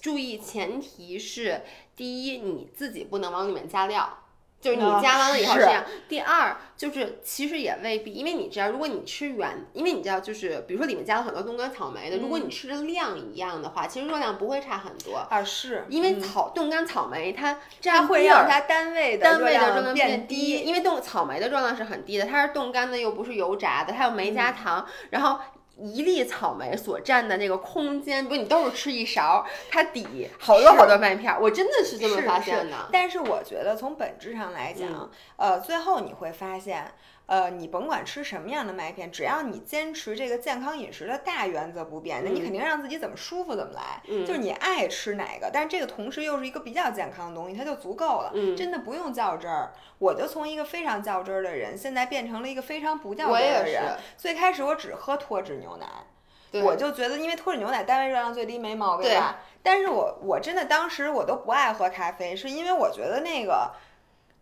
[0.00, 1.62] 注意前提是，
[1.96, 4.18] 第一你自己不能往里面加料。
[4.60, 5.84] 就是你啊加完了以后这样。
[6.08, 15.16] 第二就是其实也未必，因为你知道，如果你吃原，因为你知道，就是比如说里面加了很多冻干草莓的，如果嗯你吃的量一样的话，其实热量不会差很多。
[15.16, 25.40] 啊是，因为嗯草冻干草莓它它占会让它单位的单位的热量量变低，因为冻草莓的热量是很低的，它是冻干的，又不是油炸的，它又没嗯加糖，然后。
[25.82, 32.88] 一粒草莓所占的那个空间，比如你都是吃一勺，它抵好多好多麦片儿，我真的是这么发现的。
[32.92, 36.92] 但是我觉得从本质上来讲，嗯呃，最后你会发现，
[37.32, 44.02] 呃，你甭管吃什么样的麦片，只要你坚持这个健康饮食的大原则不变，那你嗯肯定让自己怎么舒服怎么来。
[44.06, 48.32] 嗯就是你爱吃哪个，但是这个同时又是一个比较健康的东西，它就足够了。
[48.34, 49.72] 嗯真的不用较真儿。
[49.98, 53.96] 我就从一个非常较真儿的人，现在变成了一个非常不较真儿的人。
[54.18, 55.86] 最开始我只喝脱脂牛奶。
[56.62, 59.38] 我就觉得，因为脱脂牛奶单位热量最低，没毛病对吧？
[59.62, 63.72] 但是我我真的当时我都不爱喝咖啡，是因为我觉得那个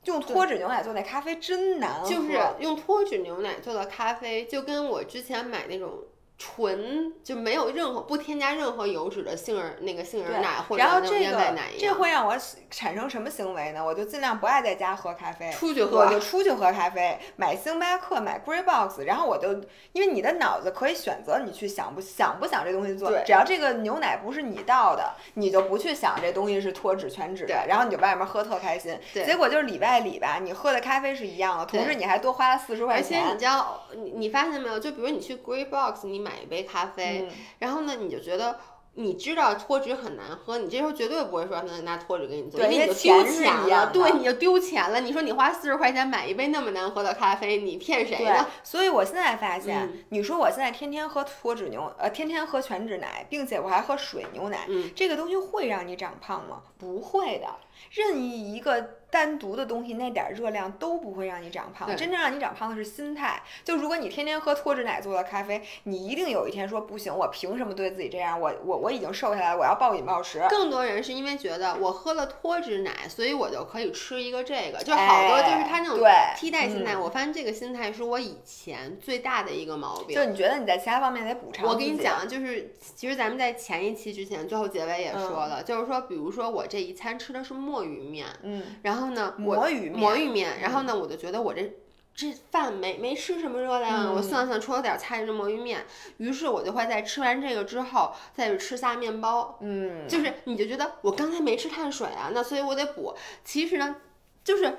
[0.04, 2.08] 用脱脂牛奶做那咖啡真难喝。
[2.08, 6.04] 就是用脱脂牛奶做的咖啡，就跟我之前买那种
[6.42, 11.92] 纯就没有任何不添加任何油脂的杏仁那个杏仁奶或者然后这个奶一样。
[11.92, 12.34] 这会让我
[12.70, 13.84] 产生什么行为呢？
[13.84, 19.52] 我就尽量不爱在家喝咖啡，出去喝我就出去喝咖啡，买星巴克，买 Grey Box，然后我就
[19.92, 28.98] 因为你的脑子可以选择你去想不想不想这东西做，只要这个牛奶不是你倒的，你就不去想这东西是脱脂全脂的，对然后你就外面喝特开心。
[29.12, 33.38] 结果就是里外里吧，你喝的咖啡是一样的，同时你还多花了四十块钱而且你钱。
[33.38, 34.78] 知道，你你发现没有？
[34.78, 38.58] 就比如你去 Grey Box，你买一杯咖啡，嗯然后呢，你就觉得。
[38.94, 45.00] 你知道脱脂很难喝，你这时候绝对不会说让他拿脱脂给你做，对因为你就丢钱了，对，你就丢钱了。
[45.00, 56.60] 你说你花四十块钱买一杯那么难喝的咖啡，你骗谁呢？，所以我现在发现，嗯你说我现在天天喝脱脂牛，呃，天天喝全脂奶，并且我还喝水牛奶，嗯这个东西会让你长胖吗？
[56.76, 57.46] 不会的，
[57.90, 61.88] 任意一个单独的东西，那点儿热量都不会让你长胖。
[61.96, 63.42] 真正让你长胖的是心态。
[63.64, 68.40] 就如果你天天喝脱脂奶做的咖啡，你一定有一天说不行，我凭什么对自己这样？
[68.40, 70.40] 我我我已经瘦下来了，我要暴饮暴食。
[70.48, 75.98] 更多人是因为觉得我喝了脱脂奶，所以我就可以吃一个这个，就好多就是他那种
[76.36, 76.94] 替代心态。
[76.94, 80.14] 嗯我发现这个心态是我以前最大的一个毛病。
[80.14, 91.72] 就你觉得你在其他方面得补偿我跟你讲，就是其实咱们在前一期之前，最后结尾也说了，就是说，比如说我这一餐吃的是墨鱼面，嗯，然后呢，我魔芋面，魔芋面，然后呢，我就觉得我这。
[92.12, 95.86] 这饭没没吃什么热量啊，我嗯算了算，除了点菜是魔芋面，
[96.18, 103.14] 于是我就会在吃完这个之后，再去吃下面包，嗯，就是你就觉得我刚才没吃碳水啊，那所以我得补。
[103.42, 103.96] 其实呢，
[104.44, 104.76] 就是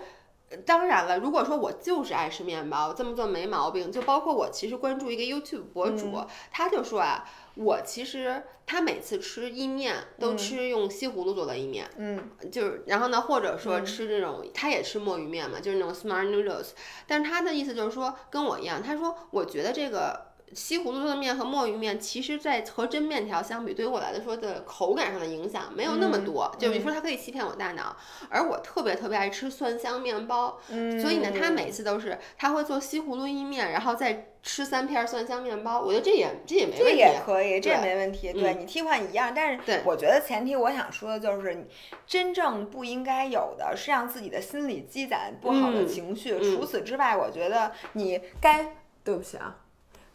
[0.65, 3.91] 当然了，如果说我就是爱吃面包，这么做没毛病。
[3.91, 6.27] 就包括我其实关注一个 YouTube 博主，嗯。
[6.51, 16.69] 他就说啊，我其实他每次吃意面都嗯吃用西葫芦做的意面，嗯就是然后呢，或者说嗯吃这种，他也吃墨鱼面嘛，就是那种 smart noodles。
[17.05, 20.30] 但是他的意思就是说跟我一样，他说我觉得这个。
[20.53, 26.55] 西葫芦做的面和墨鱼面，其实，在和真面条相比，对于我来说的口感上的影响没有那么嗯多。
[26.59, 27.95] 就比如嗯说，它可以欺骗我大脑，
[28.29, 35.81] 而我特别特别爱吃蒜香面包，嗯，所以呢，他每次都是他会做西葫芦意面，然后再吃三片蒜香面包。
[35.81, 36.99] 我觉得这也这也没这问题。
[36.99, 38.33] 也可以，这也没问题。
[38.33, 41.65] 对嗯你替换一样，但是对我觉得前提我想说的就是，
[42.05, 46.33] 真正不应该有的是让自己的心理积攒不好的嗯情绪。
[46.33, 49.55] 嗯除此之外，我觉得你该对不起啊。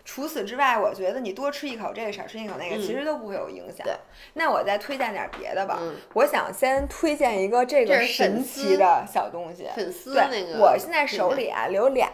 [0.06, 3.92] 除此之外，我觉得你多吃一口这个，少吃一口那个，嗯其实都不会有影响对。
[4.34, 5.78] 那我再推荐点别的吧。
[5.80, 9.66] 嗯我想先推荐一个这个神奇的小东西。
[9.74, 12.08] 粉丝对，那个，我现在手里啊留俩，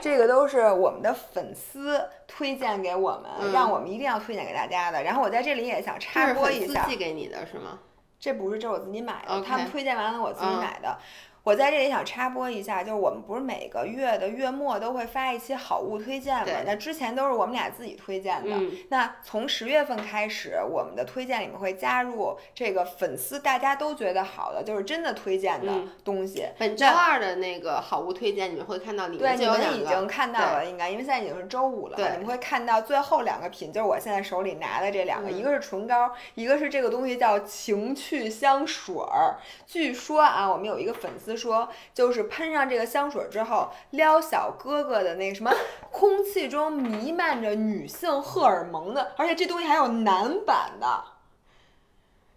[0.00, 5.02] 这个都是我们的粉丝推荐给我们，嗯让我们一定要推荐给大家的。
[5.02, 7.80] 然后我在这里也想插播一下，寄给你的是吗？
[8.20, 10.96] 这不是，这是我自己买的他们推荐完了我自己嗯买的。
[11.44, 16.62] 我在这里想插播一下，就是我们不是每个月的月末都会发一期好物推荐嘛？
[16.64, 18.56] 那之前都是我们俩自己推荐的。
[18.56, 26.46] 嗯那从十月份开始，我们的推荐里面会加入这个粉丝大家都觉得好的，就是真的推荐的嗯东西。
[26.58, 39.36] 本周二的那个好物推荐，你们会看到里对，面你就有两个们已经看到了，应该，因为现在已经是周五了，对你们会看到最后两个品，就是我现在手里拿的这两个，嗯一个是唇膏，一个是这个东西叫情趣香水儿。
[39.66, 45.52] 据说啊，我们有一个粉丝说，就是喷上这个香水之后，撩小哥哥的那个什么，
[45.90, 51.04] 空气中弥漫着女性荷尔蒙的，而且这东西还有男版的。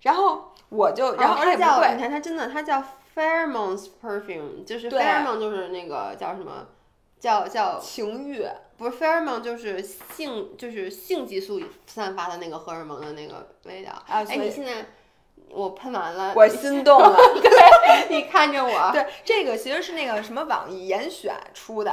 [0.01, 2.83] 然后我就，然后哦而且不贵，它叫你看它真的它叫
[3.15, 6.67] pheromones perfume，就是对 pheromone 就是那个叫什么？
[7.19, 8.45] 叫叫情欲。
[8.77, 13.91] 不是 pheromone 就是性就是性激素散发的那个荷尔蒙的那个味道。
[13.91, 14.86] 啊，哎，你现在
[15.49, 17.17] 我喷完了，我心动了。
[17.41, 21.91] 对你看着我，对，这个其实是那个什么网易严选出的。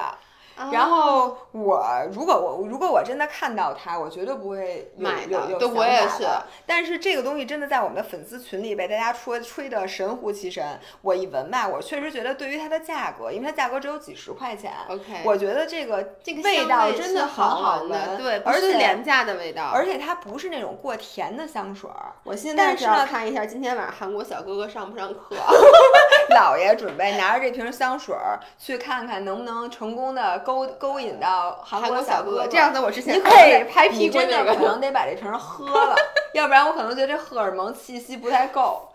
[0.56, 6.26] 啊然后我如果我如果我真的看到它，我绝对不会买的有有对我也是
[6.66, 10.78] 但是这个东西真的在我们的粉丝群里被大家吹吹的神乎其神。
[11.02, 19.70] 我一闻吧，我确实觉得对于它的价格，因为它价格只有几十块钱，OK，我觉得这个这个味道真的很好好闻的，闻对，而且廉价的味道。
[19.72, 22.12] 而且它不是那种过甜的香水儿。
[22.24, 25.36] 我现在是要看一下今天晚上韩国小哥哥上不上课。
[26.34, 35.96] 姥爷准备拿着这瓶香水儿去看看能不能成功的勾勾引到韩韩国小哥哥哥，这样子我之前你可以拍屁你真股那个的可能得把这瓶儿喝了，
[36.34, 38.90] 要不然我可能觉得这荷尔蒙气息不太够。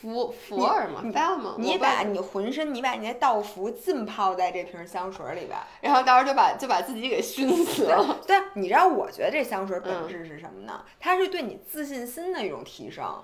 [0.00, 5.62] 福福尔嘛 f e l m 你把你浑身，你把你那道服浸泡在这瓶香水儿里边儿。
[5.80, 8.18] 然后到时候就把就把自己给熏死了。
[8.26, 10.82] 对，你知道我觉得这香水儿本嗯质是什么呢？
[10.98, 13.22] 它是对你自信心的一种提升。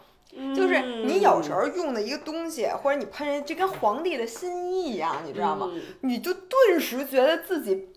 [0.54, 5.70] 就是你有时候用的一个东西，或者你喷人，这跟皇帝的新衣一样，你知道吗？
[5.72, 7.88] 嗯你就顿时觉得自己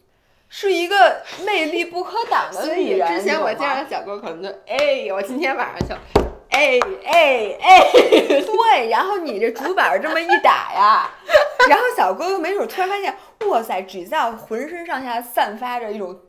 [0.49, 3.17] 是一个魅力不可挡的所以女人。
[3.17, 5.95] 之前我见着小哥可能就哎，我今天晚上就
[6.49, 11.09] 哎哎哎， 对，然后你这主板这么一打呀，
[11.69, 13.15] 然后小哥哥没准突然发现，
[13.49, 16.19] 哇塞，Giselle 浑身上下散发着一种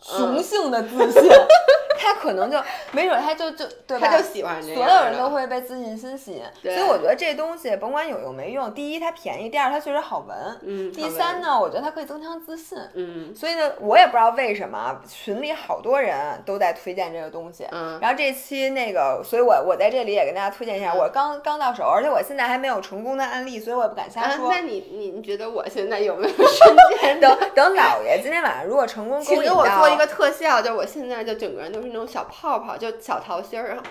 [0.00, 1.30] 雄性的自信，
[1.98, 2.58] 他可能就
[2.92, 4.08] 没准他就就对吧？
[4.08, 12.78] 他就喜欢这所有人都会被自信心吸引，所以我觉得这东西甭管有用没用，第一它便宜，第二它确实好闻，嗯，第三呢，我觉得它可以增强自信。
[12.94, 13.34] 嗯。
[13.34, 17.66] 所以呢，我也不知道为什么群里好多人都在推荐这个东西。
[17.70, 17.98] 嗯。
[18.00, 20.98] 然后这期那个，所以我我在这里也跟大家推荐一下，嗯。
[20.98, 24.50] 我刚刚到手，而且我现在还没有成功的案例，所以我也不敢瞎啊，说。
[24.50, 33.82] 那你你你觉得我现在有没有瞬间等等，姥爷今天晚上如果成功勾请给引到，我做一个特效，就我现在就整个人都是那种小泡泡，就小桃心儿，然后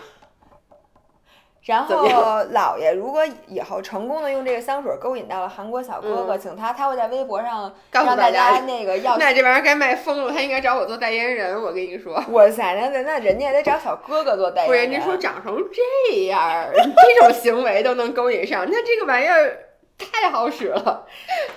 [1.65, 2.21] 然后怎么样
[2.53, 9.17] 姥爷如果以后成功的用这个香水勾引到了韩国小哥哥，嗯请他他会在微博上告诉让大家家那个要。
[9.17, 12.15] 那这玩意儿该卖疯了，他应该找我做代言人，我跟你说。
[12.31, 14.89] 哇塞，那那那人家也得找小哥哥做代言人。
[14.89, 19.68] 人家说长成这样，这种行为都能勾引上，那这个玩意儿
[19.99, 21.05] 太好使了。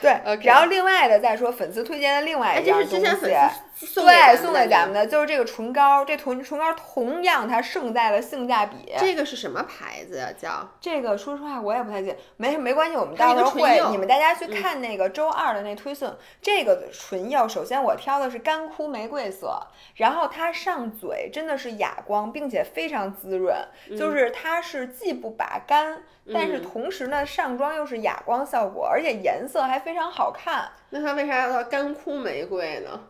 [0.01, 8.77] 对然后另外的再说粉丝推荐的另外哎，一样东西，这是之前粉丝送对，送给咱们的就是这个唇膏，这唇唇膏同样它胜在了性价比。
[8.99, 10.29] 这个是什么牌子呀？
[10.39, 16.15] 叫这个说实话我也不太记得，没没关系，我们到时候会你们大家去嗯看那个周二的那推送。
[16.41, 19.61] 这个唇釉，首先我挑的是干枯玫瑰色，
[19.97, 23.57] 然后它上嘴真的是哑光，并且非常滋润，
[23.99, 33.01] 就是它是既不拔干，但是嗯同时呢上妆又是哑光效果，而且颜色还非常好看，那它为啥叫干枯玫瑰呢？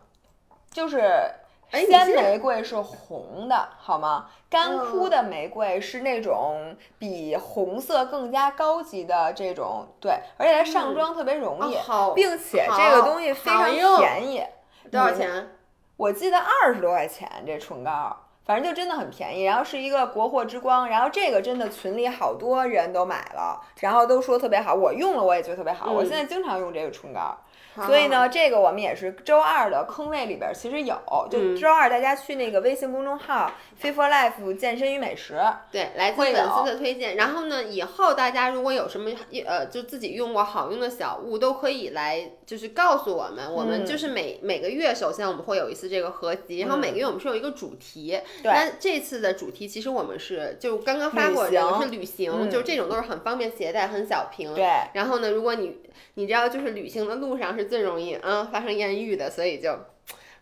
[0.71, 1.01] 就是。
[1.75, 4.29] 鲜玫瑰是红的，好吗？
[4.47, 11.75] 干枯嗯的玫瑰是那种比红色更加高级的这种，对，而且它上嗯妆特别容易，
[12.13, 14.43] 并且这个东西非常便宜，
[14.91, 15.49] 多少钱？
[15.97, 18.15] 我记得二十多块钱这唇膏，
[18.45, 27.37] 反正就真的很便宜，然后是一个国货之光，然后这个真的群里好多人都买了，然后都说特别好，我用了我也觉得特别好，我嗯现在经常用这个唇膏。
[27.75, 30.95] 好所以，呢，这个我们也是周二的坑位里边儿其实有，
[31.29, 33.51] 就嗯周二大家去那个微信公众号
[33.81, 35.39] “Fit for Life 健身与美食
[35.71, 37.15] 对，来自粉丝的推荐。
[37.15, 39.11] 然后呢，以后大家如果有什么
[39.45, 43.51] 呃，就自己用过好用的小物，都可以来就是告诉我们。
[43.51, 48.19] 我们嗯就是每每个月，首先我们会有一次这个合集，然后每个月我们是有一个主题。
[48.41, 54.29] 对那这次的主题其实我们是就刚刚发过然后是旅行，嗯就这种都是很方便携带，很小”。
[54.33, 54.53] 瓶。
[54.55, 55.77] 对，然后呢，如果你
[56.15, 59.77] 你知道，就是旅行的路上是最容易啊、发生艳遇的，所以就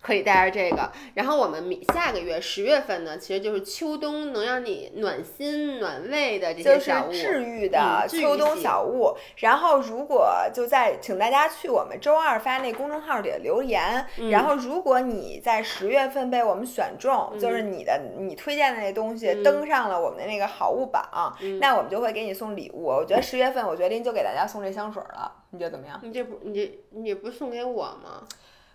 [0.01, 0.91] 可以带着这个。
[1.13, 7.11] 然后我们明下个月十月份呢，其实就是秋冬能让你暖心暖胃的这就是些小物。
[7.11, 9.15] 治愈的秋冬小物。
[9.37, 14.05] 然后，如果就在，请大家去我们周二发那公众号底下留言。
[14.17, 22.83] 嗯然后，如果你在十月份被我们选中，就是你的你推荐的那东西嗯登上了我们的那个好物榜，那我们就会给你送礼物。
[22.83, 25.99] 我觉得十月份，我决定就给大家送这香水了，你觉得怎么样？
[26.01, 28.23] 你这不你这你这不送给我吗？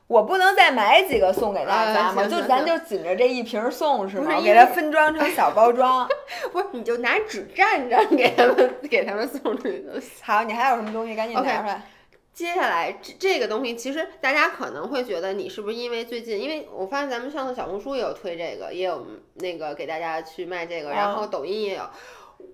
[0.06, 2.24] 我不能再买几个送给大家吗？
[2.28, 4.40] 就咱就紧着这一瓶送是吗？
[4.40, 6.08] 给它分装成小包装。
[6.52, 10.10] 不是，你就拿纸蘸着给他们 给他们送出去就行。
[10.22, 11.16] 好，你还有什么东西？
[11.16, 11.82] 赶紧拿出来。
[12.32, 21.82] 接下来这这个东西，其实大家可能会觉得你是不是因为最近，因为我发现咱们上次小红书也有推这个，也有那个给大家去卖这个，然后抖音也有。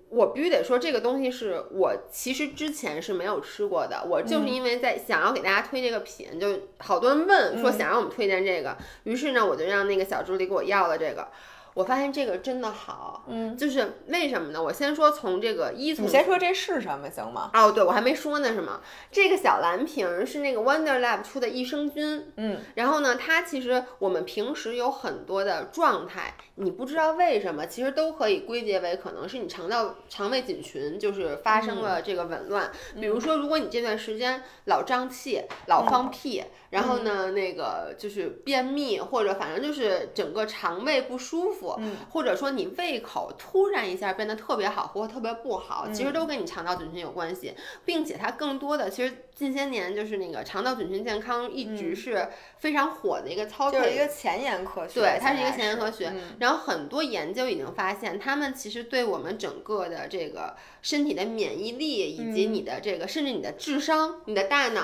[0.09, 11.27] 我必须得说，这个东西是我其实之前是没有吃过的，我就是因为在想要给大家推这个品，就好多人问说想让我们推荐这个，于是呢我就让那个小助理给我要了这个。
[11.73, 14.61] 我发现这个真的好，嗯，就是为什么呢？
[14.61, 17.49] 我先说从这个一从你先说这是什么行吗？
[17.53, 18.81] 哦，对，我还没说呢，是吗？
[19.11, 32.71] 这个小蓝瓶儿是那个 Wonder Lab 出的益生菌，嗯，然后呢，它其实我们平时有很多的状态，你不知道为什么，其实都可以归结为可能是你肠道肠胃菌群就是发生了这个紊乱。
[32.95, 41.62] 比如说，如果你这段时间老胀气、老放屁，然后呢，那个就是便秘，或者反正就是整个肠胃不舒服，
[42.09, 47.53] 或者说你胃口突然一下变得特别好或者特别不好，其实都跟你肠道菌群有关系，
[47.85, 56.11] 并且它更多的其实近些年就是那个肠道菌群健康一直是非常火的一个就是一个前沿科学，对，它是一个前沿科学。
[56.13, 64.83] 嗯然后很多研究已经发现，他们其实对我们整个的这个身体的免疫力，以及你的这个，甚至你的智商、你的大脑，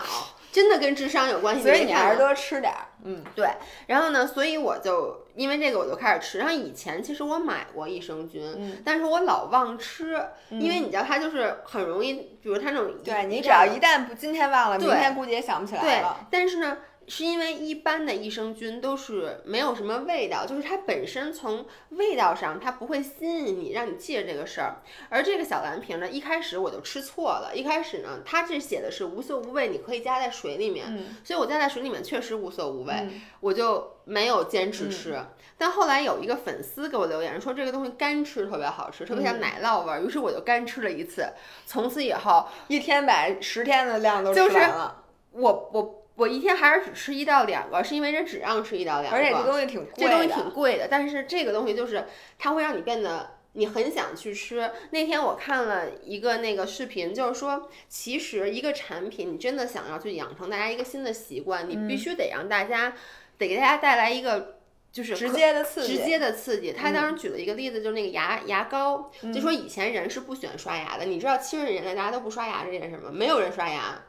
[0.52, 1.64] 真的跟智商有关系。
[1.64, 2.88] 所以你还是多吃点儿。
[3.04, 3.50] 嗯，对，
[3.88, 6.38] 然后呢，所以我就因为这个我就开始吃。
[6.38, 16.78] 然后以前其实我买过益生菌，嗯但是我老忘吃，因为你知道它就是很容易，比如它那种对你只要一旦不今天忘了，明天估计也想不起来对了。，但是呢，
[17.10, 24.84] 是因为一般的益生菌都是没有什么味道，就是它本身从味道上它不会吸引你，让你记着这个事儿。
[25.10, 31.18] 而这个小蓝瓶呢，一开始我就吃错了，一开始呢，它这写的是无色无味，你可以加在水里面，嗯。
[31.24, 33.22] 所以我加在水里面确实无色无味，嗯。
[33.40, 35.20] 我就没有坚持吃。
[35.58, 41.28] 但后来有一个粉丝给我留言说这个东西干吃特别好吃，特别像奶酪味儿，于是我就干吃了一次，
[41.66, 49.96] 从此以后一天把十天的量都吃就是完了，我我我一天还是只吃一到两个，是因为人只让吃一到两个，而且这东西挺贵的。
[49.98, 52.06] 这东西挺贵的，但是这个东西就是
[52.38, 53.40] 它会让你变得。
[53.54, 54.72] 你很想去吃。
[54.92, 62.94] 那天我看了一个那个视频，就是说，其实一个产品，你真的想要去养成大家一个新的习惯，你必须得让大家，
[63.40, 64.60] 得给大家带来一个
[64.92, 66.72] 就是直接的刺激，直接的刺激。
[66.72, 71.06] 他当时举了一个例子，就是那个牙牙膏，就说以前人是不喜欢刷牙的。
[71.06, 73.10] 你知道七十年代大家都不刷牙这件事吗？
[73.12, 74.00] 没有人刷牙，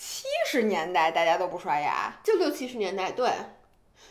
[0.00, 3.28] 七十年代大家都不刷牙，就六七十年代，对。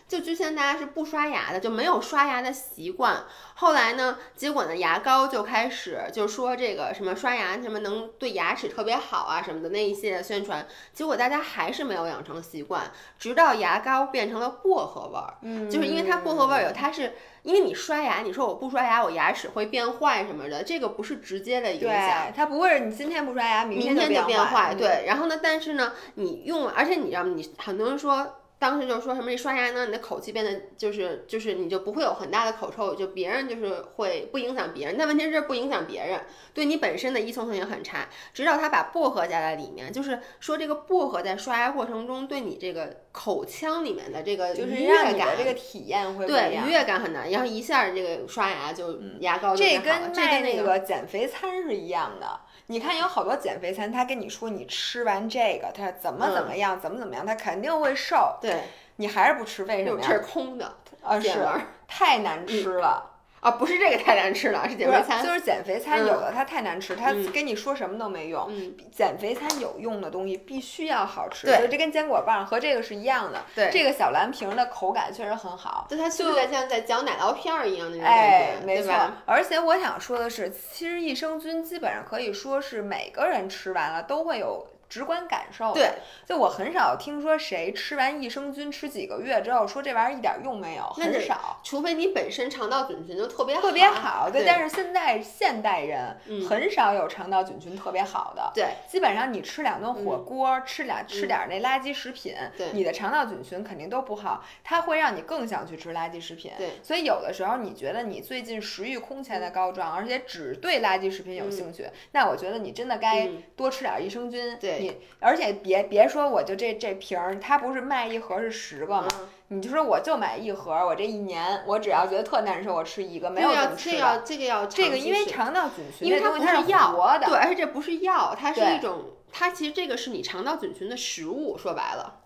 [0.07, 3.25] 就之前大家是不刷牙的，就没有刷牙的习惯。
[3.55, 17.13] 后来呢，结果呢，牙膏就开始就说这个什么刷牙什么能对牙齿特别好啊什么的那一系列宣传，结果大家还是没有养成习惯，直到牙膏变成了薄荷味儿，嗯就是因为它薄荷味儿有，它是
[17.43, 22.31] 因为你刷牙，你说我不刷牙，我牙齿会变坏什么的，这个不是直接的影响。
[22.35, 25.05] 它不会是你今天不刷牙，明明天就就变坏，嗯对。
[25.07, 27.33] 然后呢，但是呢，你用，而且你知道吗？
[27.35, 34.95] 你很多人说，当时就说什么，你刷牙呢，你的口气变得就是就是你就不会有很大的口臭，就别人就是会不影响别人。
[34.97, 36.22] 但问题是不影响别人，
[36.53, 38.08] 对你本身的依从性也很差。
[38.34, 46.72] 直到他把薄荷加在里面，就是说这个薄荷在刷牙过程中对你这个口腔里面的这个就是愉悦感这个体验会对愉。
[46.72, 52.41] 悦感很难，然后一下这个刷牙就牙膏就这跟这跟那个减肥餐是一样的。
[52.68, 58.38] 你看有好多减肥餐，他跟你说你吃完这个，他怎么怎么样，怎么怎么样，他肯定会瘦。
[58.41, 58.61] 对，
[58.97, 60.26] 你还是不吃，为什么这是呀？
[60.28, 61.43] 空的啊，是
[61.88, 63.07] 太难吃了。
[63.39, 65.23] 啊，不是这个太难吃了，是减，肥餐。
[65.23, 68.47] 就是减肥餐，嗯有的它太难吃，它嗯跟你说什么都没用。
[68.49, 73.43] 嗯，减肥餐有用的东西必须要好吃，对就这跟坚果棒和这个是一样的。
[73.55, 75.85] 对这个小蓝瓶的口感确实很好。
[75.89, 78.93] 就它是不是在像在嚼奶酪片儿一样那种哎感，觉，没错？。
[79.25, 85.73] 而且我想说的是，其实益生菌基本上可以说是每个人吃完了都会有直观感受。
[85.73, 85.93] 对，
[86.25, 91.59] 就我很少听说谁吃完益生菌吃几个月之后说这玩意儿一点用没有，很少。
[91.63, 98.51] 除非你本身肠道菌群就特别特别好，对，但是现在现代人嗯很少有肠道菌群特别好的。
[98.53, 106.51] 对基本上你吃两顿火锅，吃俩吃点儿那垃圾食品，对你的肠道菌群肯定都不好，它会让你更想去吃垃圾食品。
[106.57, 114.57] 对，所以有的时候你觉得你最近食欲空前的高涨，而且只对垃圾食品有兴趣，那我觉得你真的该嗯多吃点儿益生菌。
[114.59, 119.07] 对你而且别别说我就这这瓶儿，它不是卖一盒是十个吗？
[119.11, 124.21] 嗯你就说我就买一盒，我这一年我只要觉得特难受，我吃一个，没有这个要怎么吃的。
[124.25, 132.19] 这个要这个因为肠道菌群因为它不是药活的，对，而且这不是药，它是一种，它其实这个是你肠道菌群的食物，说白了。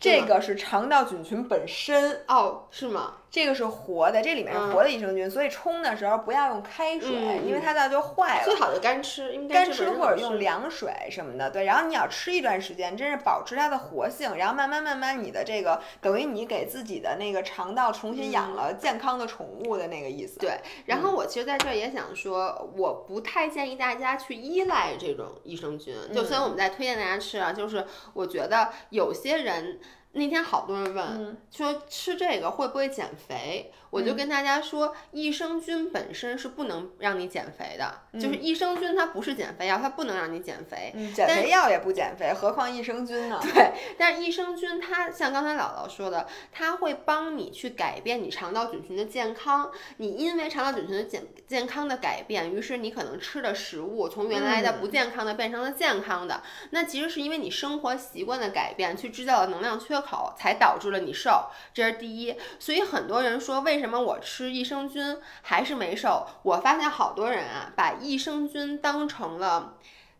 [0.00, 3.18] 这个是肠道菌群本身，哦，是吗？
[3.30, 8.44] 这个是活的，这里面是嗯活的益生菌，所以冲的时候不要用开水，嗯因为它到就坏了。
[8.44, 20.38] 最好就干吃，因为干吃或者用凉水什么的，对，然后你要吃一段时间，真是保持它的活性，然后慢慢慢慢你的这个等于你给自己的那个肠道重新养了健康的宠物的那个意思。
[20.38, 25.94] 嗯对，然后我其实在这儿也想说，我不太建议大家去依赖这种益生菌。
[26.14, 29.78] 就虽然我们在推荐大家吃啊，就是我觉得有些人。
[30.16, 31.36] 那天好多人问、嗯。
[31.50, 40.92] 说吃这个会不会减肥，我就嗯跟大家说，益生菌本身是不能让你减肥的，就是益生菌它不是减肥药，它不能让你减肥。
[40.94, 43.38] 嗯，减肥药也不减肥，何况益生菌呢？
[43.54, 49.70] 对，但是益生菌它像刚才姥姥说的，它会帮你去改变你肠道菌群的健康。
[49.98, 56.42] 你因为肠道菌群的健健康的改变，于是你可能吃的食物从原来的不健康的变成了健康的。
[56.70, 61.46] 那其实是因为你生活习惯的改变，去制造了能量缺口，才导致了你瘦。
[61.72, 62.36] 这是第一。
[62.58, 66.26] 所以很多人说，为为什么我吃益生菌还是没瘦？
[66.42, 69.74] 我发现好多人啊，把益生菌当成了。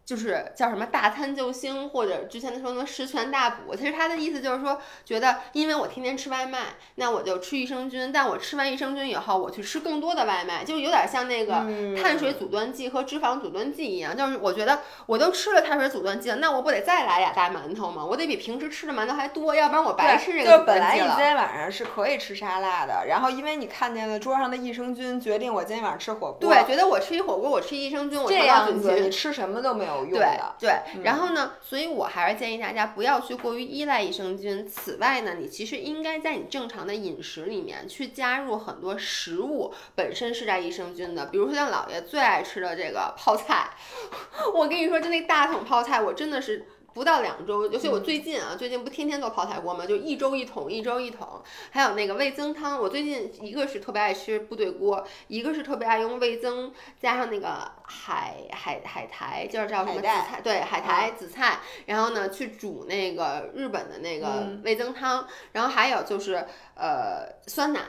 [0.06, 3.74] 就是叫什么大餐救星，或者之前的说什么十全大补。
[3.74, 8.12] 其实他的意思就是说，觉得因为我天天吃外卖，那我就吃益生菌。
[8.12, 14.16] 但我吃完益生菌以后，我去吃更多的外卖，就有点像那个嗯碳水阻断剂和脂肪阻断剂一样。
[14.16, 18.06] 就是我觉得我都吃了碳水阻断剂了，那我不得再来俩大馒头吗？
[18.06, 20.94] 我得比平时吃的馒头还多，要不然我白吃这个阻就是本来。
[20.94, 26.36] 你今天晚上是可以吃沙拉的，然后因为你看见了桌上的益生菌，决定我今天晚上吃火锅。
[26.38, 29.16] 对，觉得我吃一火锅，我吃益生菌，我这样子你。
[29.16, 30.54] 吃什么都没有用对的。
[30.58, 34.66] 对，然后呢，所以我还是建议大家不要去过于依赖益生菌。
[34.66, 43.70] 此外呢，你其实应该在你正常的饮食里面去加入很多食物本身是带益生菌的，比如说像姥爷最爱吃的这个泡菜。
[44.54, 46.66] 我跟你说，就那大桶泡菜，我真的是。
[46.96, 49.84] 不到两周，尤其我最近啊，最近不天天做泡菜锅吗？
[49.84, 51.42] 就一周一桶，一周一桶。
[51.70, 67.82] 还有那个味增汤，我最近一个是特别爱吃部队锅，一个是特别爱用味增加上那个海海海苔，就是叫什么紫菜，对，海苔、紫菜，然后呢去煮那个日本的那个嗯味增汤，然后还有就是呃酸奶。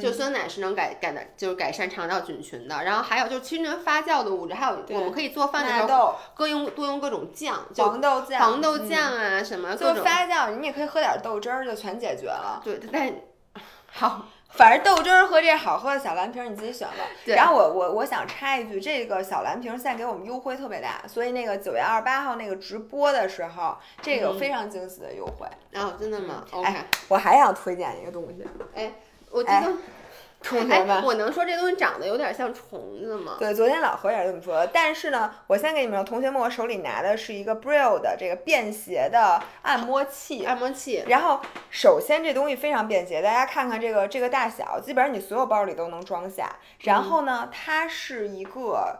[0.00, 2.84] 就酸奶是能改改的，就是改善肠道菌群的。
[2.84, 10.04] 然后还有就是其实发酵的物质，还有我们可以做饭的时候，各用多用各种酱，就黄豆酱、黄豆嗯酱啊什么各就种。
[10.04, 12.60] 发酵，你也可以喝点豆汁儿，就全解决了。
[12.64, 13.12] 对，但
[13.90, 16.94] 好反正豆汁儿和这好喝的小蓝瓶儿你自己选吧。
[17.24, 25.46] 然后我我我想插一句，这个小蓝瓶儿现在给我们优惠特别大，所以那个九月二十八号那个直播的时候，这个非常惊喜的优惠。
[25.74, 28.92] 哦，真的吗？OK，哎，我还想推荐一个东西，哎，
[29.32, 29.74] 我觉哎得，哎，
[30.42, 31.02] 同学们。
[31.02, 33.36] 我能说这东西长得有点像虫子吗？
[33.38, 34.66] 对，昨天老何也是这么说的。
[34.72, 40.44] 但是呢，我先给你们说，同学们，我手里拿的是一个 Brill 的这个便携的按摩器。
[40.44, 46.56] 按摩器，然后，首先这东西非常便携，大家看看这个这个大小，基本上你所有包里都能装下。
[46.80, 48.98] 然后呢，它是一个，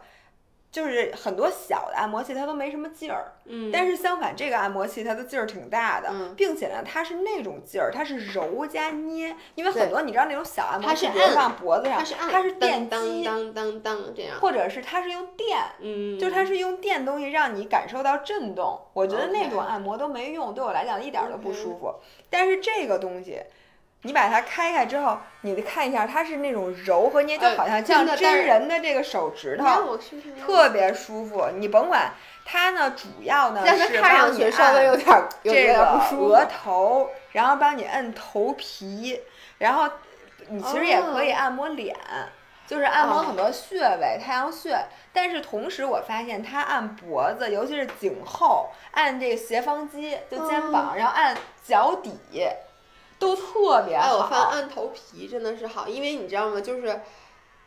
[0.73, 15.59] 就是很多小的按摩器它都没什么劲儿，嗯，但是相反这个按摩器它的劲儿挺大的，嗯并且呢它是那种劲儿，它是揉加捏，因为很多你知道那种小按摩器，它是比如按放脖子上，它是按，它是电当击，当当当这样，或者是它是用电。
[15.79, 21.93] 嗯，就是它是用电东西让你感受到震动，我觉得那种按摩都没用，对我来讲一点儿都不舒服。
[22.31, 23.39] 但是这个东西，
[24.03, 29.97] 你把它开开之后，你看一下，它是那种揉和捏，就呃好像像真人的这个手指头，
[30.45, 31.47] 特别舒服。
[31.55, 32.11] 你甭管
[32.45, 39.19] 它呢，主要呢但是是看上帮你去稍微有按点这个舒服额头，然后帮你摁头皮，
[39.57, 39.89] 然后
[40.49, 41.95] 你其实也可以哦按摩脸。
[42.65, 44.73] 就是按摩哦很多穴位，太阳穴。
[45.11, 52.17] 但是同时，我发现它按脖子，尤其是颈后，按这个斜方肌，就肩膀，然后按脚底，
[53.23, 54.17] 都特别哎，好。
[54.17, 56.59] 我发现按头皮真的是好，因为你知道吗？
[56.59, 57.01] 就是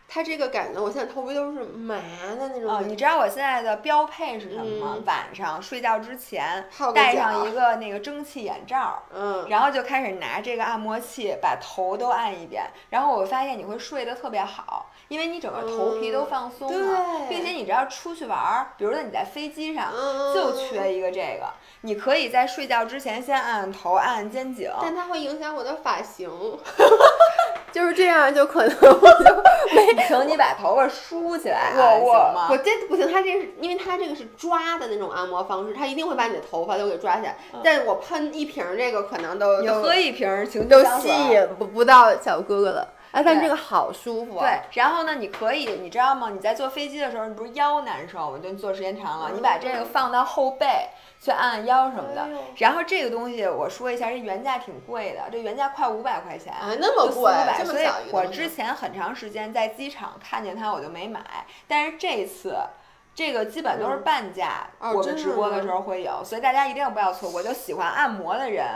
[0.09, 1.97] 它这个感觉，我现在头皮都是麻
[2.39, 2.89] 的那种啊、感觉。
[2.89, 4.95] 你知道我现在的标配是什么吗？
[4.97, 19.93] 嗯晚上睡觉之前戴上一个那个蒸汽眼罩，嗯，然后就开始拿这个按摩器把头都按一遍，然后我发现你会睡得特别好，因为你整个头皮都放松了，并且你知道出去玩儿，比如说你在飞机上。
[19.95, 21.47] 嗯就缺一个这个，
[21.83, 24.71] 你可以在睡觉之前先按按头，按按肩颈。
[24.83, 26.29] 但它会影响我的发型，
[27.77, 29.43] 就是这样就可能我就
[30.09, 37.37] 请你把头发梳起来、啊，我我我这不行，它这是因为它这个是抓的那种按摩方式，它一定会把你的头发都给抓起来。
[37.63, 42.89] 但我喷一瓶儿这个可能都你喝一瓶情都吸引不不到小哥哥了。
[43.17, 44.45] 哎，但这个好舒服啊！
[44.45, 46.29] 对，然后呢，你可以，你知道吗？
[46.29, 48.39] 你在坐飞机的时候，你不是腰难受吗？
[48.43, 52.29] 就你坐时间长了，你把这个放到后背去按按腰什么的哎。
[52.59, 56.53] 然后这个东西我说一下，这原价挺贵的，这原价快五百块钱。
[56.53, 61.23] 啊，那么就四五贵，百，这么所以小一个东西我之前很长时间在机场看见它，我就没买。
[61.67, 62.55] 但是这次，
[63.15, 67.43] 这个基本都是嗯半价，哦我们直播的时候会有，所以大家一定不要错过。
[67.43, 68.67] 就喜欢按摩的人，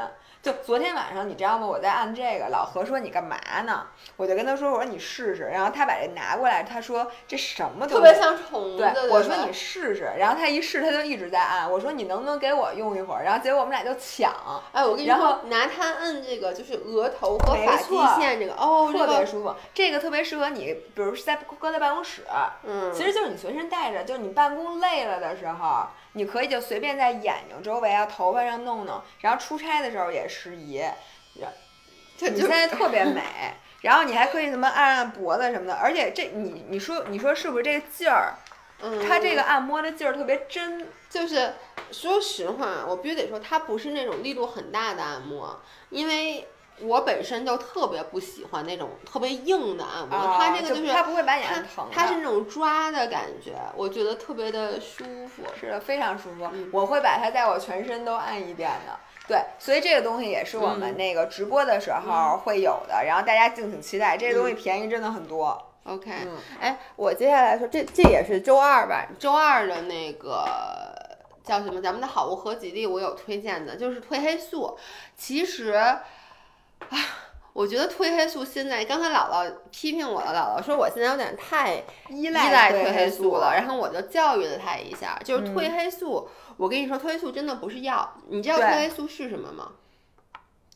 [0.43, 1.67] 就昨天晚上你知道吗？
[1.67, 3.37] 我在按这个，老何说你干嘛
[3.67, 3.87] 呢？
[4.17, 5.51] 我就跟他说，我说你试试。
[5.53, 7.95] 然后他把这拿过来，他说这什么东西？
[7.95, 8.79] 特别像虫子。
[8.79, 11.71] 对，对我说你试试，然后他一试，他就一直在按。
[11.71, 13.23] 我说你能不能给我用一会儿？
[13.23, 14.33] 然后结果我们俩就抢，
[14.73, 19.55] 哎，我跟你然后说，拿它摁这个就是额头和发际线这个，哦，特别舒服。
[19.75, 22.23] 这个特别适合你，比如是在搁在办公室，
[22.65, 30.83] 嗯，其实就是你随身带着，就是你办公累了的时候，你可以就随便在眼睛周围啊、头发上弄弄，然后出差的时候也适宜。
[32.19, 33.23] 你现在特别 美，
[33.81, 38.35] 然后你还可以什么按按脖子什么的，而且这你你说你说是不是这个劲儿？
[38.83, 40.87] 嗯，它这个按摩的劲儿特别真。
[41.09, 41.55] 就是
[41.91, 46.47] 说实话，我必须得说，它不是那种力度很大的按摩，因为
[46.83, 51.91] 我本身就特别不喜欢那种特别硬的按摩，它这个就是它不会把你按疼的。
[51.93, 55.43] 它是那种抓的感觉，我觉得特别的舒服。
[55.59, 56.49] 是的，非常舒服。
[56.53, 58.99] 嗯我会把它在我全身都按一遍的。
[59.29, 64.17] 对，所以这个东西也是我们嗯那个直播的时候会有的，然后大家敬请期待。
[64.17, 65.57] 这个东西嗯便宜真的很多。
[65.85, 69.07] OK，嗯哎，我接下来说，这这也是周二吧？
[69.19, 70.45] 周二的那个
[71.43, 71.81] 叫什么？
[71.81, 74.77] 咱们的好物合集里，我有推荐的，就是褪黑素。
[75.17, 75.81] 其实，
[76.89, 76.99] 啊，
[77.53, 81.77] 我觉得褪黑素现在，刚才姥姥批评我了，姥姥说我现在有点太
[82.09, 86.29] 依依赖褪褪黑素了，然后我就教育了他一下，就是嗯褪黑素。
[86.57, 89.73] 我跟你说，褪黑素真的不是药，你知道褪黑素是什么吗？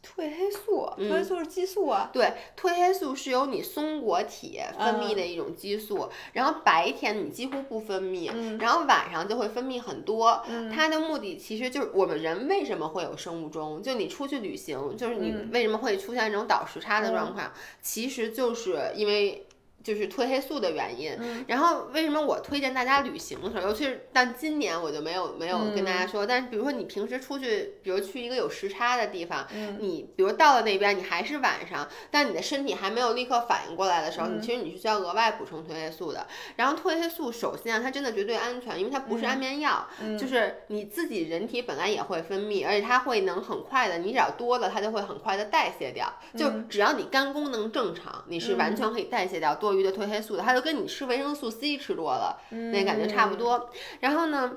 [0.05, 2.11] 褪黑素，嗯褪黑素是激素啊。
[2.13, 10.43] 对，褪黑素是由你松果体分泌的一种激素，然后白天你几乎不分泌，嗯然后晚上就会分泌很多。
[10.47, 17.51] 嗯它的目的其实就是我们人为什么会有生物钟，就你出去旅行，就是你嗯为什么会出现这种倒时差的状况，
[17.81, 19.47] 其实就是因为。
[19.85, 21.15] 就是褪黑素的原因。
[21.21, 21.45] 嗯。
[21.47, 25.99] 然后为什么我推荐大家旅行的时候，尤其是但今年我就没有没有跟大嗯。
[25.99, 29.77] 家说，但是比如说你平时出去，比如去一个有时差的地方，嗯。
[29.79, 34.39] 你比如到了那边，你还是晚上，但你的身体还没有立刻反应过来的时候，嗯。
[34.39, 36.27] 你其实你是需要额外补充褪黑素的。
[36.57, 40.17] 然后褪黑素首先啊，它真的绝对安全，因为它不是安眠药，嗯。
[40.17, 46.11] 就是你自己人体本来也会分泌，而且它会能很快的，你只要多了，它就会很快的代谢掉。
[46.37, 46.67] 就嗯。
[46.69, 53.71] 只要你肝功能正常，你是完全可以代谢掉多余的褪黑素的，它就跟你吃维生素 C 吃多了那感觉差不多。
[54.01, 54.53] 然后呢？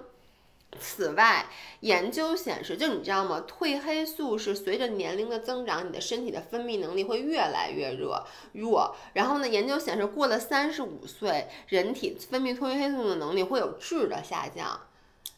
[0.80, 1.46] 此外，
[1.80, 3.46] 研究显示，就你知道吗？
[3.48, 8.94] 褪黑素是随着年龄的增长，你的身体的分泌能力会越来越热弱。
[9.14, 14.82] 然后呢，研究显示，过了三十五岁，人体分泌褪黑素的能力会有质的下降。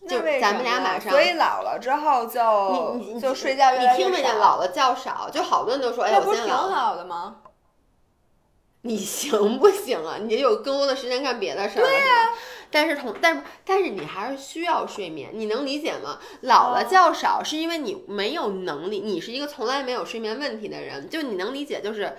[0.10, 6.76] 就咱们俩马上所以老了之后就你你就睡觉越来越少没见老了觉少，就好多人都说，哎，那不是挺我现在老了。
[6.76, 7.36] 好的吗？
[8.82, 10.18] 你行不行啊？
[10.22, 11.82] 你有更多的时间干别的事儿。
[11.82, 12.30] 对呀、
[12.72, 16.20] 但是同但是但是你还是需要睡眠，你能理解吗？
[16.42, 22.16] 老了哦觉少是因为你没有能力，你是一个从来没有睡眠问题的人，就你能理解，就是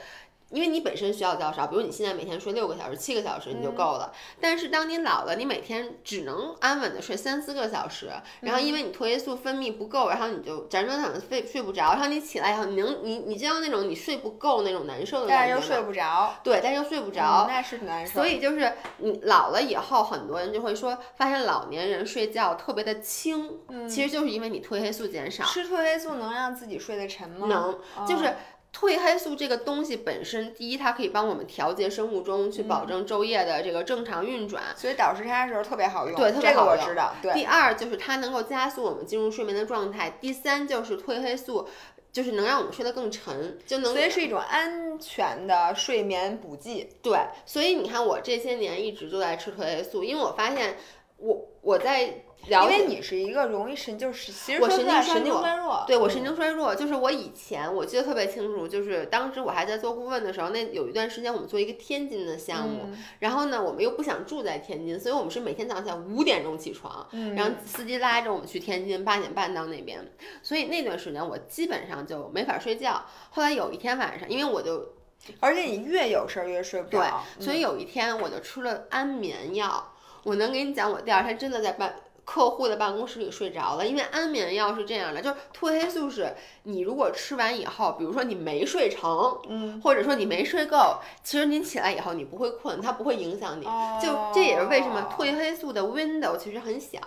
[0.50, 4.12] 因为你本身需要较少，比如你现在每天睡六个小时、七个小时你就够了。
[4.40, 15.60] 但是当你老了，你每天只能安稳的睡三四个小时，然后因为你褪黑素分泌不够，然后你就辗转反侧睡睡不着，然后你起来以后，你能你你知道那种你睡不够那种难受的感觉吗？
[15.60, 17.46] 但是又睡不着，对，但是又睡不着。
[17.46, 18.12] 嗯那是难受。
[18.12, 25.44] 所以就是你老了以后，很多人就会说，发现老年人睡觉特别的轻，其实就是因为你褪黑素减少。
[25.44, 27.46] 吃褪黑素能让自己睡得沉吗？
[27.46, 28.34] 能，哦就是
[28.72, 34.62] 褪黑素这个东西本身，第一它可以帮我们调节生物钟，去保证昼夜的这个正常运转。
[34.76, 36.16] 所以倒时差的时候特别好用。
[36.16, 37.14] 对特别这个我知道。
[37.20, 40.10] 对，第二就是它能够加速我们进入睡眠的状态。
[40.20, 41.68] 第三就是褪黑素，
[42.12, 46.88] 就是能让我们睡得更沉，就能所以是一种安全的睡眠补剂。
[47.02, 50.76] 对，所以你看我这些年一直都在吃褪黑素，因为我发现
[51.16, 54.84] 我我在因为你是一个容易神，就是其实我神
[55.24, 55.84] 经衰弱。
[55.86, 70.00] 对我嗯神经衰弱，就是我以前我记得特别清楚，就是当时我还在做顾问的时候，那有一段时间我们做一个天津的项目，嗯然后呢，我们又不想住在天津，所以我们是每天早上五点钟起床，嗯然后司机拉着我们去天津，八点半到那边，
[70.42, 73.04] 所以那段时间我基本上就没法睡觉。
[73.30, 74.94] 后来有一天晚上，因为我就
[75.38, 79.92] 而且你越有事儿越睡不对着。，所以有一天我就吃了安眠药。
[80.22, 81.94] 我能给你讲，我第二天真的在办
[82.24, 93.64] 客户的办公室里睡着了，因为安眠药是这样的，就是褪黑素是你如果吃完以后，比如说你没睡成，嗯，或者说你没睡够，其实你起来以后你不会困，它不会影响你。
[94.00, 96.98] 就这也是为什么哦褪黑素的 window 其实很小，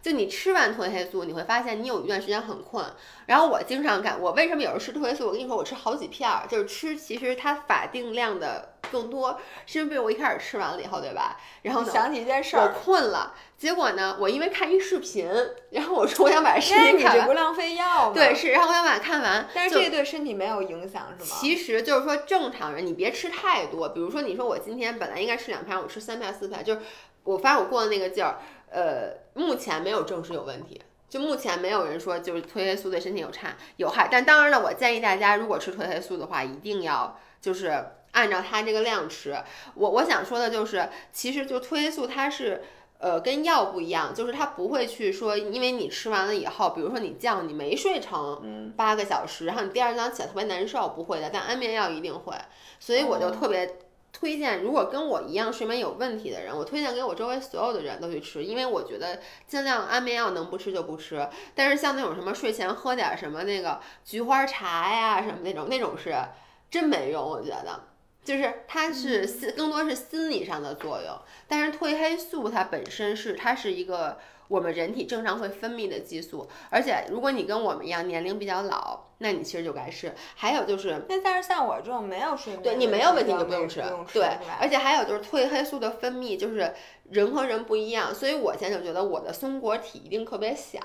[0.00, 2.84] 就你吃完褪黑素，你会发现你有一段时间很困。
[3.26, 5.26] 然后我经常干，我为什么有时候吃褪黑素？
[5.26, 11.36] 我跟你说，我吃好几片儿，就是吃其实它法定量的更多，是因为我一开始吃完了以后，对吧？
[11.62, 15.30] 然后呢，想起一件事儿我，困了，结果呢，我因为看一视频，
[15.70, 18.12] 然后我说我想把视频看完，你这不浪费药吗？
[18.14, 21.30] 对，，是，然后我想把它看完，但是就这对身体没有影响是吗？
[21.40, 23.88] 其实就是说，正常人你别吃太多。
[23.90, 26.80] 比如说，你说我今天本来应该吃两片，我吃三片四片，就是
[27.24, 28.38] 我发现我过的那个劲儿，
[28.70, 30.80] 呃，目前没有证实有问题。
[31.08, 37.82] 就目前没有人说就是褪黑素对身体有差有害，但当然了，我建议大家如果吃褪黑素的话，一定要就是
[38.18, 39.36] 按照它这个量吃。
[39.74, 42.62] 我我想说的就是，其实就褪黑素它是。
[43.00, 51.30] 呃，跟药不一样，就是它不会去说，因为你吃完了以后，比如说你觉你没睡成八个小时，然后你第二天早上起来特别难受，不会的。
[51.32, 52.34] 但安眠药一定会，
[52.80, 53.78] 所以我就特别
[54.12, 61.28] 推荐，如果跟我一样睡眠有问题的人，我推荐给我周围所有的人都去吃，因为我觉得尽量安眠药能不吃就不吃。
[61.54, 66.12] 但是像那种什么睡前喝点什么那个菊花茶呀什么那种，那种是
[66.68, 67.80] 真没用，我觉得。
[68.28, 71.18] 就是它是心更多是心理上的作用，
[71.48, 74.18] 但是褪黑素它本身是它是一个
[74.48, 80.14] 我们人体正常会分泌的激素，而且如果你跟我们一样年龄比较老，那你其实就该吃。
[80.34, 84.28] 还有就是那但是像我这种没有睡眠，对你没有问题你就不不用吃，用吃对，
[84.60, 86.74] 而且还有就是褪黑素的分泌，就是
[87.10, 90.80] 人和人不一样，所以我现在就觉得我的松果体一定特别小，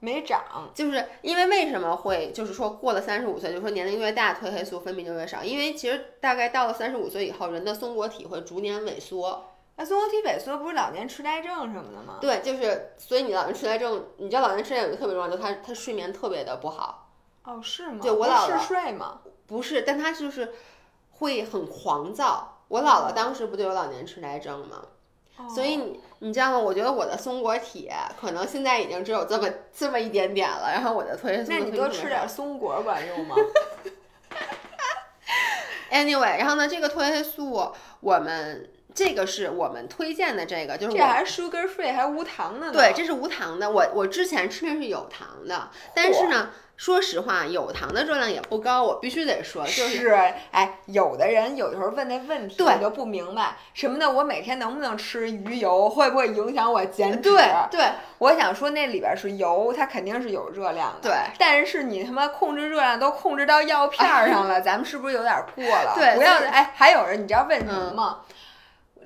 [0.00, 0.70] 没长。
[0.72, 12.18] 就是因为为什么会就是说过了三十五岁，就说年龄越大褪黑素分泌就越少，因为其实大概到了三十五岁以后，人的松果体会逐年萎缩，那松果体萎缩不是老年痴呆症什么的吗？
[12.20, 17.08] 对，就是所以你老年痴呆症，你知道老年痴呆症有一个特别重要，就他他睡眠特别的不好，
[17.44, 18.00] 哦，是吗？
[18.02, 19.20] 对我姥姥姥睡吗？
[19.46, 20.52] 不是，但他就是
[21.12, 22.58] 会很狂躁。
[22.66, 24.82] 我姥姥当时不就有老年痴呆症吗？
[25.54, 26.58] 所以你你知道吗？
[26.58, 27.88] 我觉得我的松果体
[28.20, 33.36] 可能现在已经只有这么这么一点点了，然后我的褪黑素那你多吃点松果管用吗？
[35.92, 42.72] Anyway，然后呢，这个褪黑素我们这个是我们推荐的这个，就是这还是 sugar free 还无糖的呢。
[42.72, 43.70] 对，这是无糖的。
[43.70, 54.10] 我我之前吃的是有糖的，但是呢，说实话，有糖的热量也不高，我必须得说，就是是，哎，有的人有的时候问那问题，我就不明白什么呢？
[54.10, 55.88] 我每天能不能吃鱼油？
[55.88, 57.30] 会不会影响我减脂？
[57.30, 57.86] 对对
[58.18, 61.10] 我想说那里边是油，它肯定是有热量的。
[61.10, 65.92] 对，但是你他妈控制热量都控制到药片儿上了， 咱们是不是有点过了？
[65.94, 68.18] 对不要哎，还有人你知道问什么嗯吗？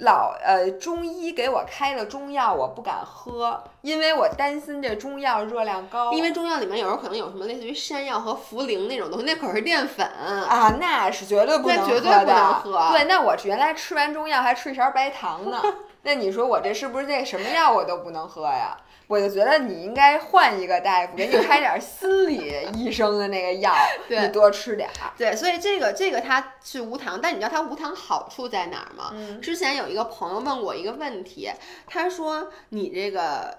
[0.02, 6.12] 老呃，中医给我开的中药我不敢喝，因为我担心这中药热量高。
[6.12, 10.06] 因为中药里面有时候可能有什么类似于山药和茯苓那种东西，那可是淀粉。
[10.06, 15.62] 啊，那是绝对不能那绝对不能喝对，那我原来吃完中药还吃一勺白糖呢。
[16.04, 18.76] 那你说我这是不是这什么药我都不能喝呀？
[19.08, 23.70] 我就觉得你应该换一个大夫，给你开点心理医生的那个药，
[24.08, 25.12] 你多吃点儿。
[25.18, 29.10] 对，所以这个这个它是无糖，但你知道它无糖好处在哪儿吗？
[29.12, 31.50] 嗯之前有一个朋友问我一个问题，
[31.86, 33.56] 他说你这个。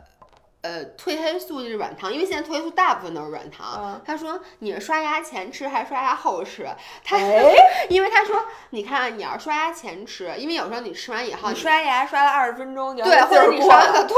[0.64, 3.82] 呃，褪黑素就是软糖，因为现在褪黑素大部分都是软糖。
[3.84, 6.66] 嗯他说你是刷牙前吃还是刷牙后吃？
[7.04, 7.54] 他、哎，
[7.90, 14.16] 因为他说，你看你要刷牙前吃，因为有时候你吃完以后，你刷牙刷了二十分钟，就对，或者你刷了 对，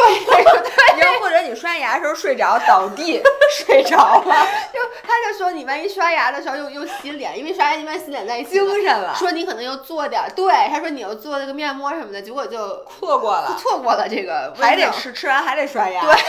[0.99, 3.21] 又或者你刷牙的时候睡着倒地
[3.65, 16.01] 睡着了，就他就说你万一刷牙的时候又又洗脸，因为刷牙一般洗脸在一起精，神了，说你可能又做点儿，对，他说你又做那个面膜什么的，结果就错过了，错过了这个还得吃，吃完还得刷牙。
[16.01, 16.15] 对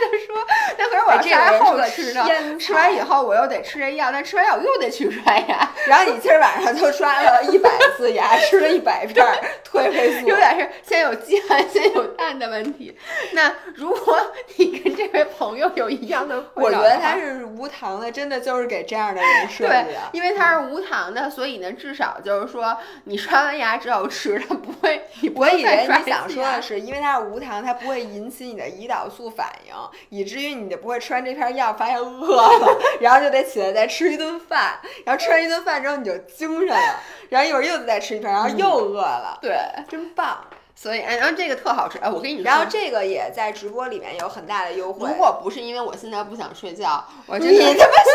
[0.00, 0.46] 就说，
[0.78, 9.36] 那可是我吃呢，天吃完以后我又得吃这药，但吃完药我又得去刷牙，然后你今儿晚上就刷了一百次牙，吃了一百片儿
[9.70, 12.96] 褪黑素，有点是先有鸡还先有蛋的问题。
[13.32, 14.18] 那如果
[14.56, 25.02] 你跟这位朋友有一样的困 我觉得它是无糖的，真的就是给这样的人设计对的。，因为它是无糖的，所以呢，至少就是说，你刷完牙之后吃，它不会，
[25.34, 29.74] 我以为你想说的是，因为它是无糖，它不会引起你的胰岛素反应，
[30.10, 39.56] 以至于你就不会吃完这片药发现饿了， 然后就得起来再吃一顿饭，然后吃完一顿饭之后你就精神了，然后一会儿又再吃一片，然后又饿了，对，
[39.88, 40.44] 真棒。
[40.74, 45.08] 所以哎，然后这个特好吃，哎，我跟你说，然后这个也在直播里面有很大的优惠。
[45.08, 48.12] 如果不是因为我现在不想睡觉，我真你他妈现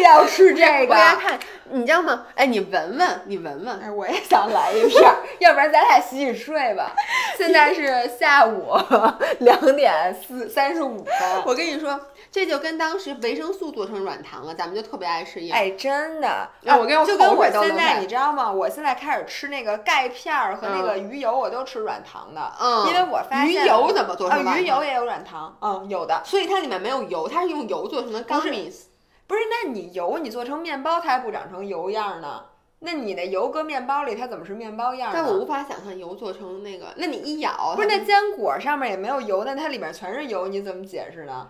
[0.00, 1.38] 在要吃这个大家看，
[1.70, 2.26] 你知道吗？
[2.34, 6.94] 哎，你闻闻，你闻闻，哎，我也想来一片儿， 要不然咱俩洗洗睡吧。
[7.36, 8.72] 现在是下午
[9.40, 11.14] 两点四三十五分。
[11.44, 12.00] 我跟你说，
[12.30, 15.58] 这就跟当时维生素做成软糖了，咱们就特别爱吃一样。
[15.58, 18.50] 哎，真的，哎我跟我就跟我现在，你知道吗？
[18.50, 26.22] 我现在开始吃那个钙片儿和那个鱼油，我都吃软糖的，嗯因为我发现鱼油怎么做成啊，软糖鱼油也有软糖，嗯，有的。
[26.24, 28.82] 所以它里面没有油，它是用油做成的不是 gummies。
[29.26, 32.44] 不是，那你油你做成面包，它还不长成油样儿呢？
[32.78, 35.10] 那你那油搁面包里，它怎么是面包样？
[35.12, 41.48] 但我无法想象油做成那个，那你一咬，不是，那坚果上面也没有油，但它里面全是油，你怎么解释呢？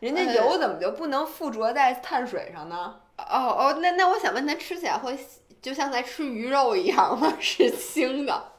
[0.00, 2.94] 人家呃油怎么就不能附着在碳水上呢？
[3.16, 3.24] 哦
[3.58, 5.18] 哦，那那我想问，它吃起来会
[5.60, 7.32] 就像在吃鱼肉一样吗？
[7.40, 8.52] 是腥的？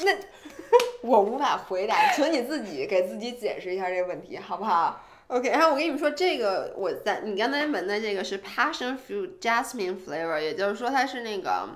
[0.04, 0.12] 那
[1.02, 11.68] 我无法回答，请你自己给自己解释一下这个问题，好不好？OK，然后我跟你们说，这个我在你刚才闻的这个是 passion fruit jasmine flavor，也就是说它是那个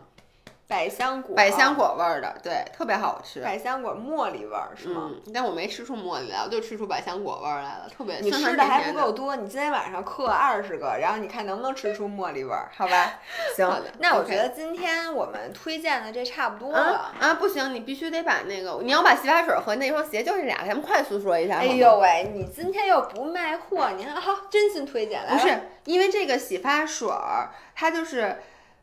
[0.67, 3.41] 百香果，百香，果味儿的，对，特别好吃。
[3.43, 5.11] 百香果茉莉味儿是吗？
[5.13, 13.13] 嗯，但我没吃出茉莉来，我就吃出百香果味儿来了，特别你吃的还不够多，你今天晚上嗑二十个，然后你看能不能吃出茉莉味儿，好吧？
[13.55, 17.15] 行，那我觉得今天我们推荐的这差不多啊了。
[17.21, 21.59] 啊，不行，你必须得把那个，你要把洗发水和那双鞋就这俩，咱们快速说一下。
[21.59, 28.39] 哎呦喂，你今天又不卖货，你看好，真心推荐来了不是，因为这个洗发水儿，它就是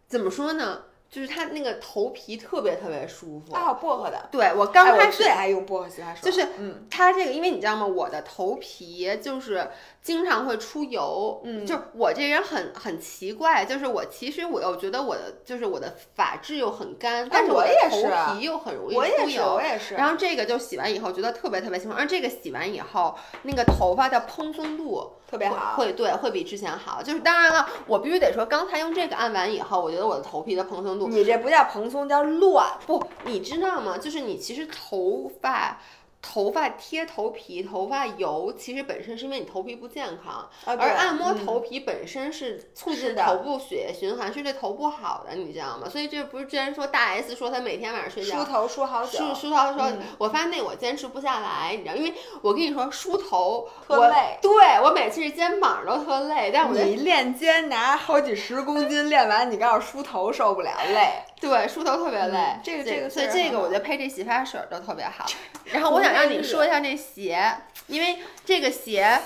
[0.08, 0.84] 怎么说呢？
[1.12, 3.54] 就是它那个头皮特别特别舒服。
[3.54, 4.30] 啊，薄荷的。
[4.32, 7.86] 对我刚开始最爱用薄荷洗发水，就是嗯，它这个，因为你知道吗？
[7.86, 9.70] 我的头皮就是
[10.02, 18.02] 经常会出油，嗯就我这人很很奇怪，就是我其实我又觉得我的就是我的发质又很干，但是我的头
[18.34, 19.62] 皮又很容易我也是，出油我。
[19.62, 19.94] 也是。
[19.96, 27.04] 然后这个就洗完以后觉得特别特别清爽，而这个洗完以后，那个头发的蓬松度特别好，会对会比之前好。
[27.04, 32.66] 就是当然了，我必须得说，刚才用这个按完以后，我觉得我的头皮的蓬松度你这不叫蓬松，叫乱。
[32.88, 34.00] 不，你知道吗？
[34.00, 35.80] 就是你其实头发
[36.22, 45.90] 头发贴头皮、头发油，其实本身是因为你头皮不健康，啊而按摩嗯头皮本身是促进头部血液循环，是对头部好的，你知道吗？
[45.90, 48.38] 所以这不是之前说大 S 说她每天晚上睡觉。
[48.38, 50.00] 梳头梳好久，梳梳头说，嗯。
[50.20, 54.38] 我发现那我坚持不下来，你知道，因为我跟你说梳头我特累。
[54.42, 54.52] 对
[54.84, 61.24] 我每次是肩膀都特累，但我觉得你练肩拿好几十公斤，练完你告诉梳头受不了，累。
[61.42, 65.26] 对，梳头特别累，嗯这个这个所以这个我觉得配这洗发水儿都特别好。
[65.66, 67.44] 然后我想让你说一下那鞋，
[67.88, 69.20] 因为这个鞋，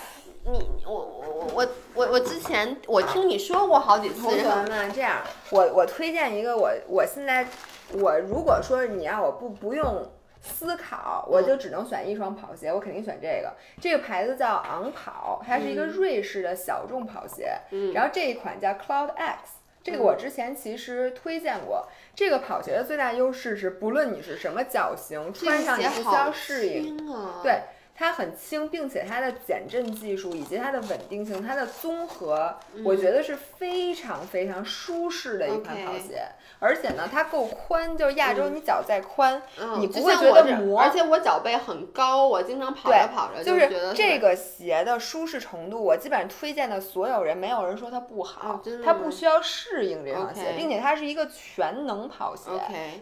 [0.45, 7.45] 你我我我我我我之前我听你说过好几次同，学们，这样，我我推荐一个我我现在
[7.91, 10.09] 我如果说你让我不不用
[10.41, 13.51] 思考，我就只能选一双跑鞋，我肯定选这个。
[13.81, 19.51] 这个牌子叫昂跑，它是一个嗯瑞士的小众跑鞋，嗯然后这一款叫 Cloud X。
[19.85, 21.87] 这个我之前其实推荐过。
[22.15, 27.13] 这个跑鞋的最大优势是，不论你是什么脚型，穿上你不需要好适应。
[27.13, 27.61] 啊，对，
[27.97, 36.21] 它很轻，并且它的减震技术以及它的稳定性，它的综合，我觉得是非常非常舒适的一款跑鞋。
[36.59, 52.49] 而且呢，它够宽，就是亚洲你脚再宽，嗯，你不会觉得磨而且我脚背很高，我经常跑着跑着就觉得这个鞋的舒适程度，我基本上推荐的所有人，没有人说它不好它不需要适应这双鞋并且它是一个全能跑鞋。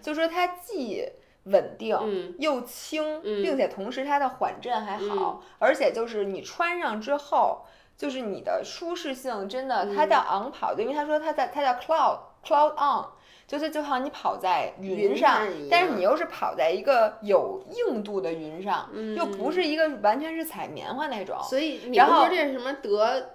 [0.01, 1.07] 就说它既
[1.45, 1.97] 稳定。
[2.01, 2.35] 嗯。
[2.39, 3.41] 又轻，嗯。
[3.41, 7.65] 并且同时它的缓震还好，而且就是你穿上之后，
[7.97, 13.05] 就是你的舒适性真的，它嗯叫昂跑，因为他说它在它叫 cloud cloud on，
[13.47, 21.37] 就是就好像你跑在云云上但是你又是跑在一个有硬度的云上，又不是一个完全是踩棉花那种。
[21.43, 23.29] 所以你然后不说这是什么德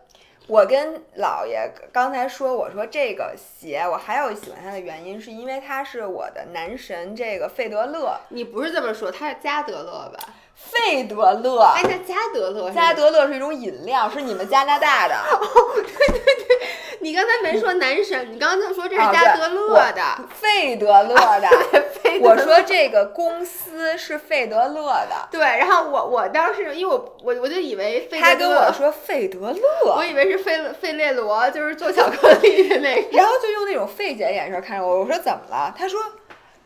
[0.49, 10.19] 我跟姥爷刚才说，我说这个鞋我还有喜欢它的原因，是因为它是我的男神这个费德勒，你不是这么说，他是加德勒吧？
[10.55, 11.61] 费德勒。
[11.77, 15.15] 哎，那加德勒是加德勒是一种饮料，是你们加拿大的。
[15.15, 15.39] 哦，
[15.75, 16.69] 对对对
[17.01, 20.03] 你刚才没说男神，你刚刚就说这是哦加德勒的。
[20.35, 21.49] 费德勒的。
[22.19, 33.17] 费德我说这个公司是费德勒的，对，然后我我当时因为我我我就以为费他德勒跟我，说费德勒，我以为是费费列罗，就是做巧克力的那个。
[33.17, 35.75] 然后就用那种费解的眼神看着我，我说怎么了？
[35.77, 36.01] 他说。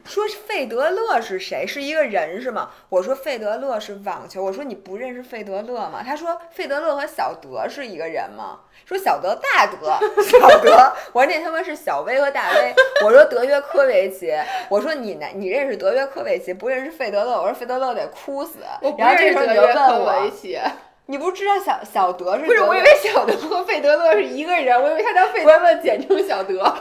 [0.04, 1.66] 说费德勒是谁？
[1.66, 2.70] 是一个人是吗？
[2.88, 4.42] 我说费德勒是网球。
[4.42, 6.02] 我说你不认识费德勒吗？
[6.04, 8.60] 他说费德勒和小德是一个人吗？
[8.84, 10.92] 说小德大德 小德。
[11.12, 12.74] 我说那他妈是小威和大威。
[13.04, 14.32] 我说德约科维奇。
[14.68, 15.26] 我说你呢？
[15.34, 17.40] 你认识德约科维奇，不认识费德勒？
[17.40, 18.58] 我说费德勒得哭死。
[18.80, 20.60] 我不然后这认识时候你就问德约科维我，奇，
[21.06, 26.54] 你不知道小小德是不是，我以为小德和费德勒是一个人，我以为他叫费德勒，简称小德。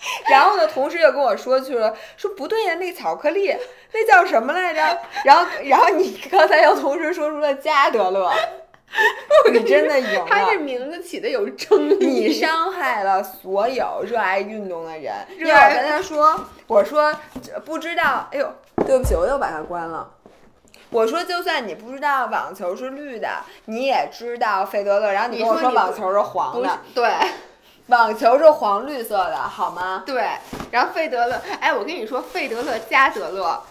[0.30, 3.54] 然后呢，同事又跟我说去了，说不对呀，那巧克力
[3.92, 4.80] 那叫什么来着？
[5.24, 8.30] 然后，然后你刚才又同时说出了加德勒，
[9.52, 10.58] 你真的赢了他这。
[10.58, 12.06] 名字起的有争议。
[12.06, 18.52] 你伤害了所有热爱运动的人，因为热爱我跟他说，我说这不知道，哎呦，
[18.86, 20.10] 对不起，我又把它关了。
[20.90, 23.28] 我说，就算你不知道网球是绿的，
[23.66, 27.08] 你也知道费德勒，然后你跟我说网球是黄的，对
[27.88, 30.02] 网球是黄绿色的，好吗？
[30.06, 30.22] 对，
[30.70, 33.62] 然后费德勒，哎，我跟你说，费德勒加德勒，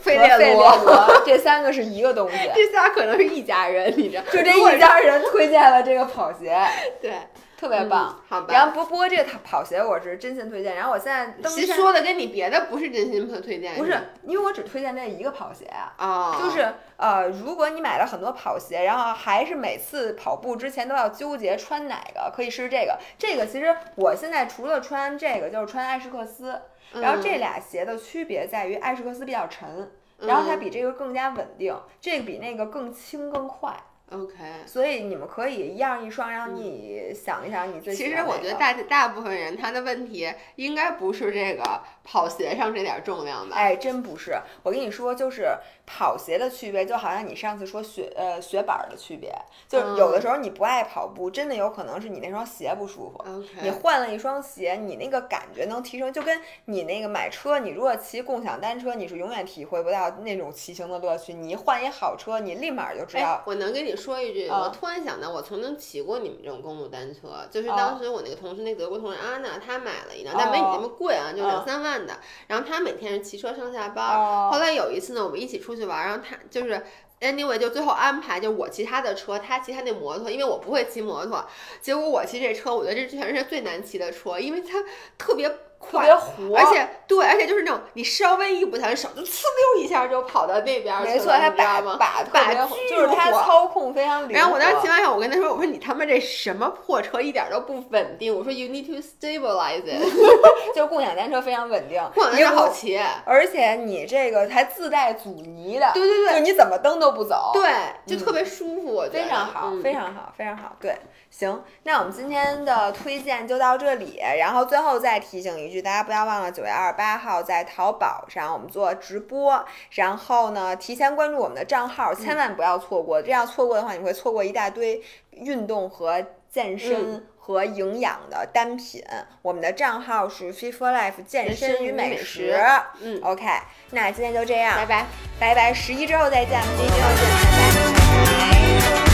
[0.00, 2.36] 费列罗，罗这三个是一个东西。
[2.54, 4.22] 这仨可能是一家人，你知道？
[4.32, 6.56] 就这一家人推荐了这个跑鞋，
[7.02, 7.12] 对，
[7.56, 8.14] 特别棒。
[8.18, 10.76] 嗯好吧然后不不过这个跑鞋我是真心推荐。
[10.76, 15.94] 然后我现在登山其实说的跟你别的不是真心推荐，不是，因为我只推荐这一个跑鞋啊。
[15.96, 22.98] 啊，就是呃，如果你买了很多跑鞋，然后还是每次跑步之前都要纠结穿哪个，可以试试这个。
[23.18, 26.60] 这个其实我现在除了穿这个，就是穿艾士克斯。
[26.92, 29.90] 然后这俩鞋的区别在于艾士克斯比较沉，
[30.20, 33.74] 然后它嗯比这个更加稳定，这个比那个更轻更快。
[34.10, 34.34] OK。
[34.66, 43.56] 所以你们可以一样一双，让你想一想你最喜欢哪其实我觉得大大部分人他的问题应该不是这个跑鞋上这点重量吧？
[43.56, 44.36] 哎，真不是。
[44.62, 45.48] 我跟你说，就是
[45.84, 49.34] 跑鞋的区别，就好像你上次说雪呃雪板儿的区别，
[49.68, 53.24] 就是有的嗯时候你不爱跑步，真的有可能是你那双鞋不舒服。
[53.60, 61.34] 你换了一双鞋，你那个感觉能提升，就跟你那个买车，你如果骑共享单车，你是永远体会不到那种骑行的乐趣。
[61.34, 63.42] 你一换一好车，你立马就知哎道，。
[63.46, 72.18] 我能跟你说一句，啊我突然想到，我曾经骑过你们这种公路单车，就是啊当时我那个同事，那德国同事安娜，她买了一辆，哦但没你那么贵啊，就啊两三万的。
[72.48, 76.84] 然后她每天是骑车上下班后来有一次呢，我们一起出去玩儿，然后她就是
[77.20, 81.44] anyway 就最后安排，就我骑她的车，她骑她那摩托，因为我不会骑摩托。
[81.80, 84.84] 结果我骑这车，我觉得这全是最难骑的车，因为它
[85.16, 89.42] 特别特别活，而且对，而且就是那种你稍微一不小心手就呲
[89.76, 92.54] 溜一下就跑到那边去了，没错，他把把把把
[92.88, 94.34] 就是他操控非常灵活。
[94.34, 100.02] 然后我当时骑完以后，我跟他说：“我说你他妈这什么破车，一点都不稳定。”我说：“You need to stabilize it。
[100.74, 107.70] ”就是共享单车非常稳定，共享单车好骑，而且你这个还自带阻尼的，对对对，就你怎么蹬都不走，对，
[108.06, 110.96] 就特别舒服，我觉得非常好，非常好，非常好，对。
[111.28, 114.18] 行，那我们今天的推荐就到这里。
[114.38, 119.64] 然后最后再提醒一句，大家不要忘了九月二十八号在淘宝上我们做直播。
[119.90, 123.20] 然后呢，提前关注我们的账号，千万不要错过。
[123.20, 125.02] 这样错过的话，你会错过一大堆
[125.32, 129.02] 运动和健身和营养的单品。
[129.42, 132.56] 我们的账号是 Fit for Life 健身与美食。
[133.00, 133.44] 嗯，OK，
[133.90, 135.06] 那今天就这样，拜拜，
[135.38, 135.74] 拜拜。
[135.74, 139.05] 十一之后再见，十一之后见，拜拜。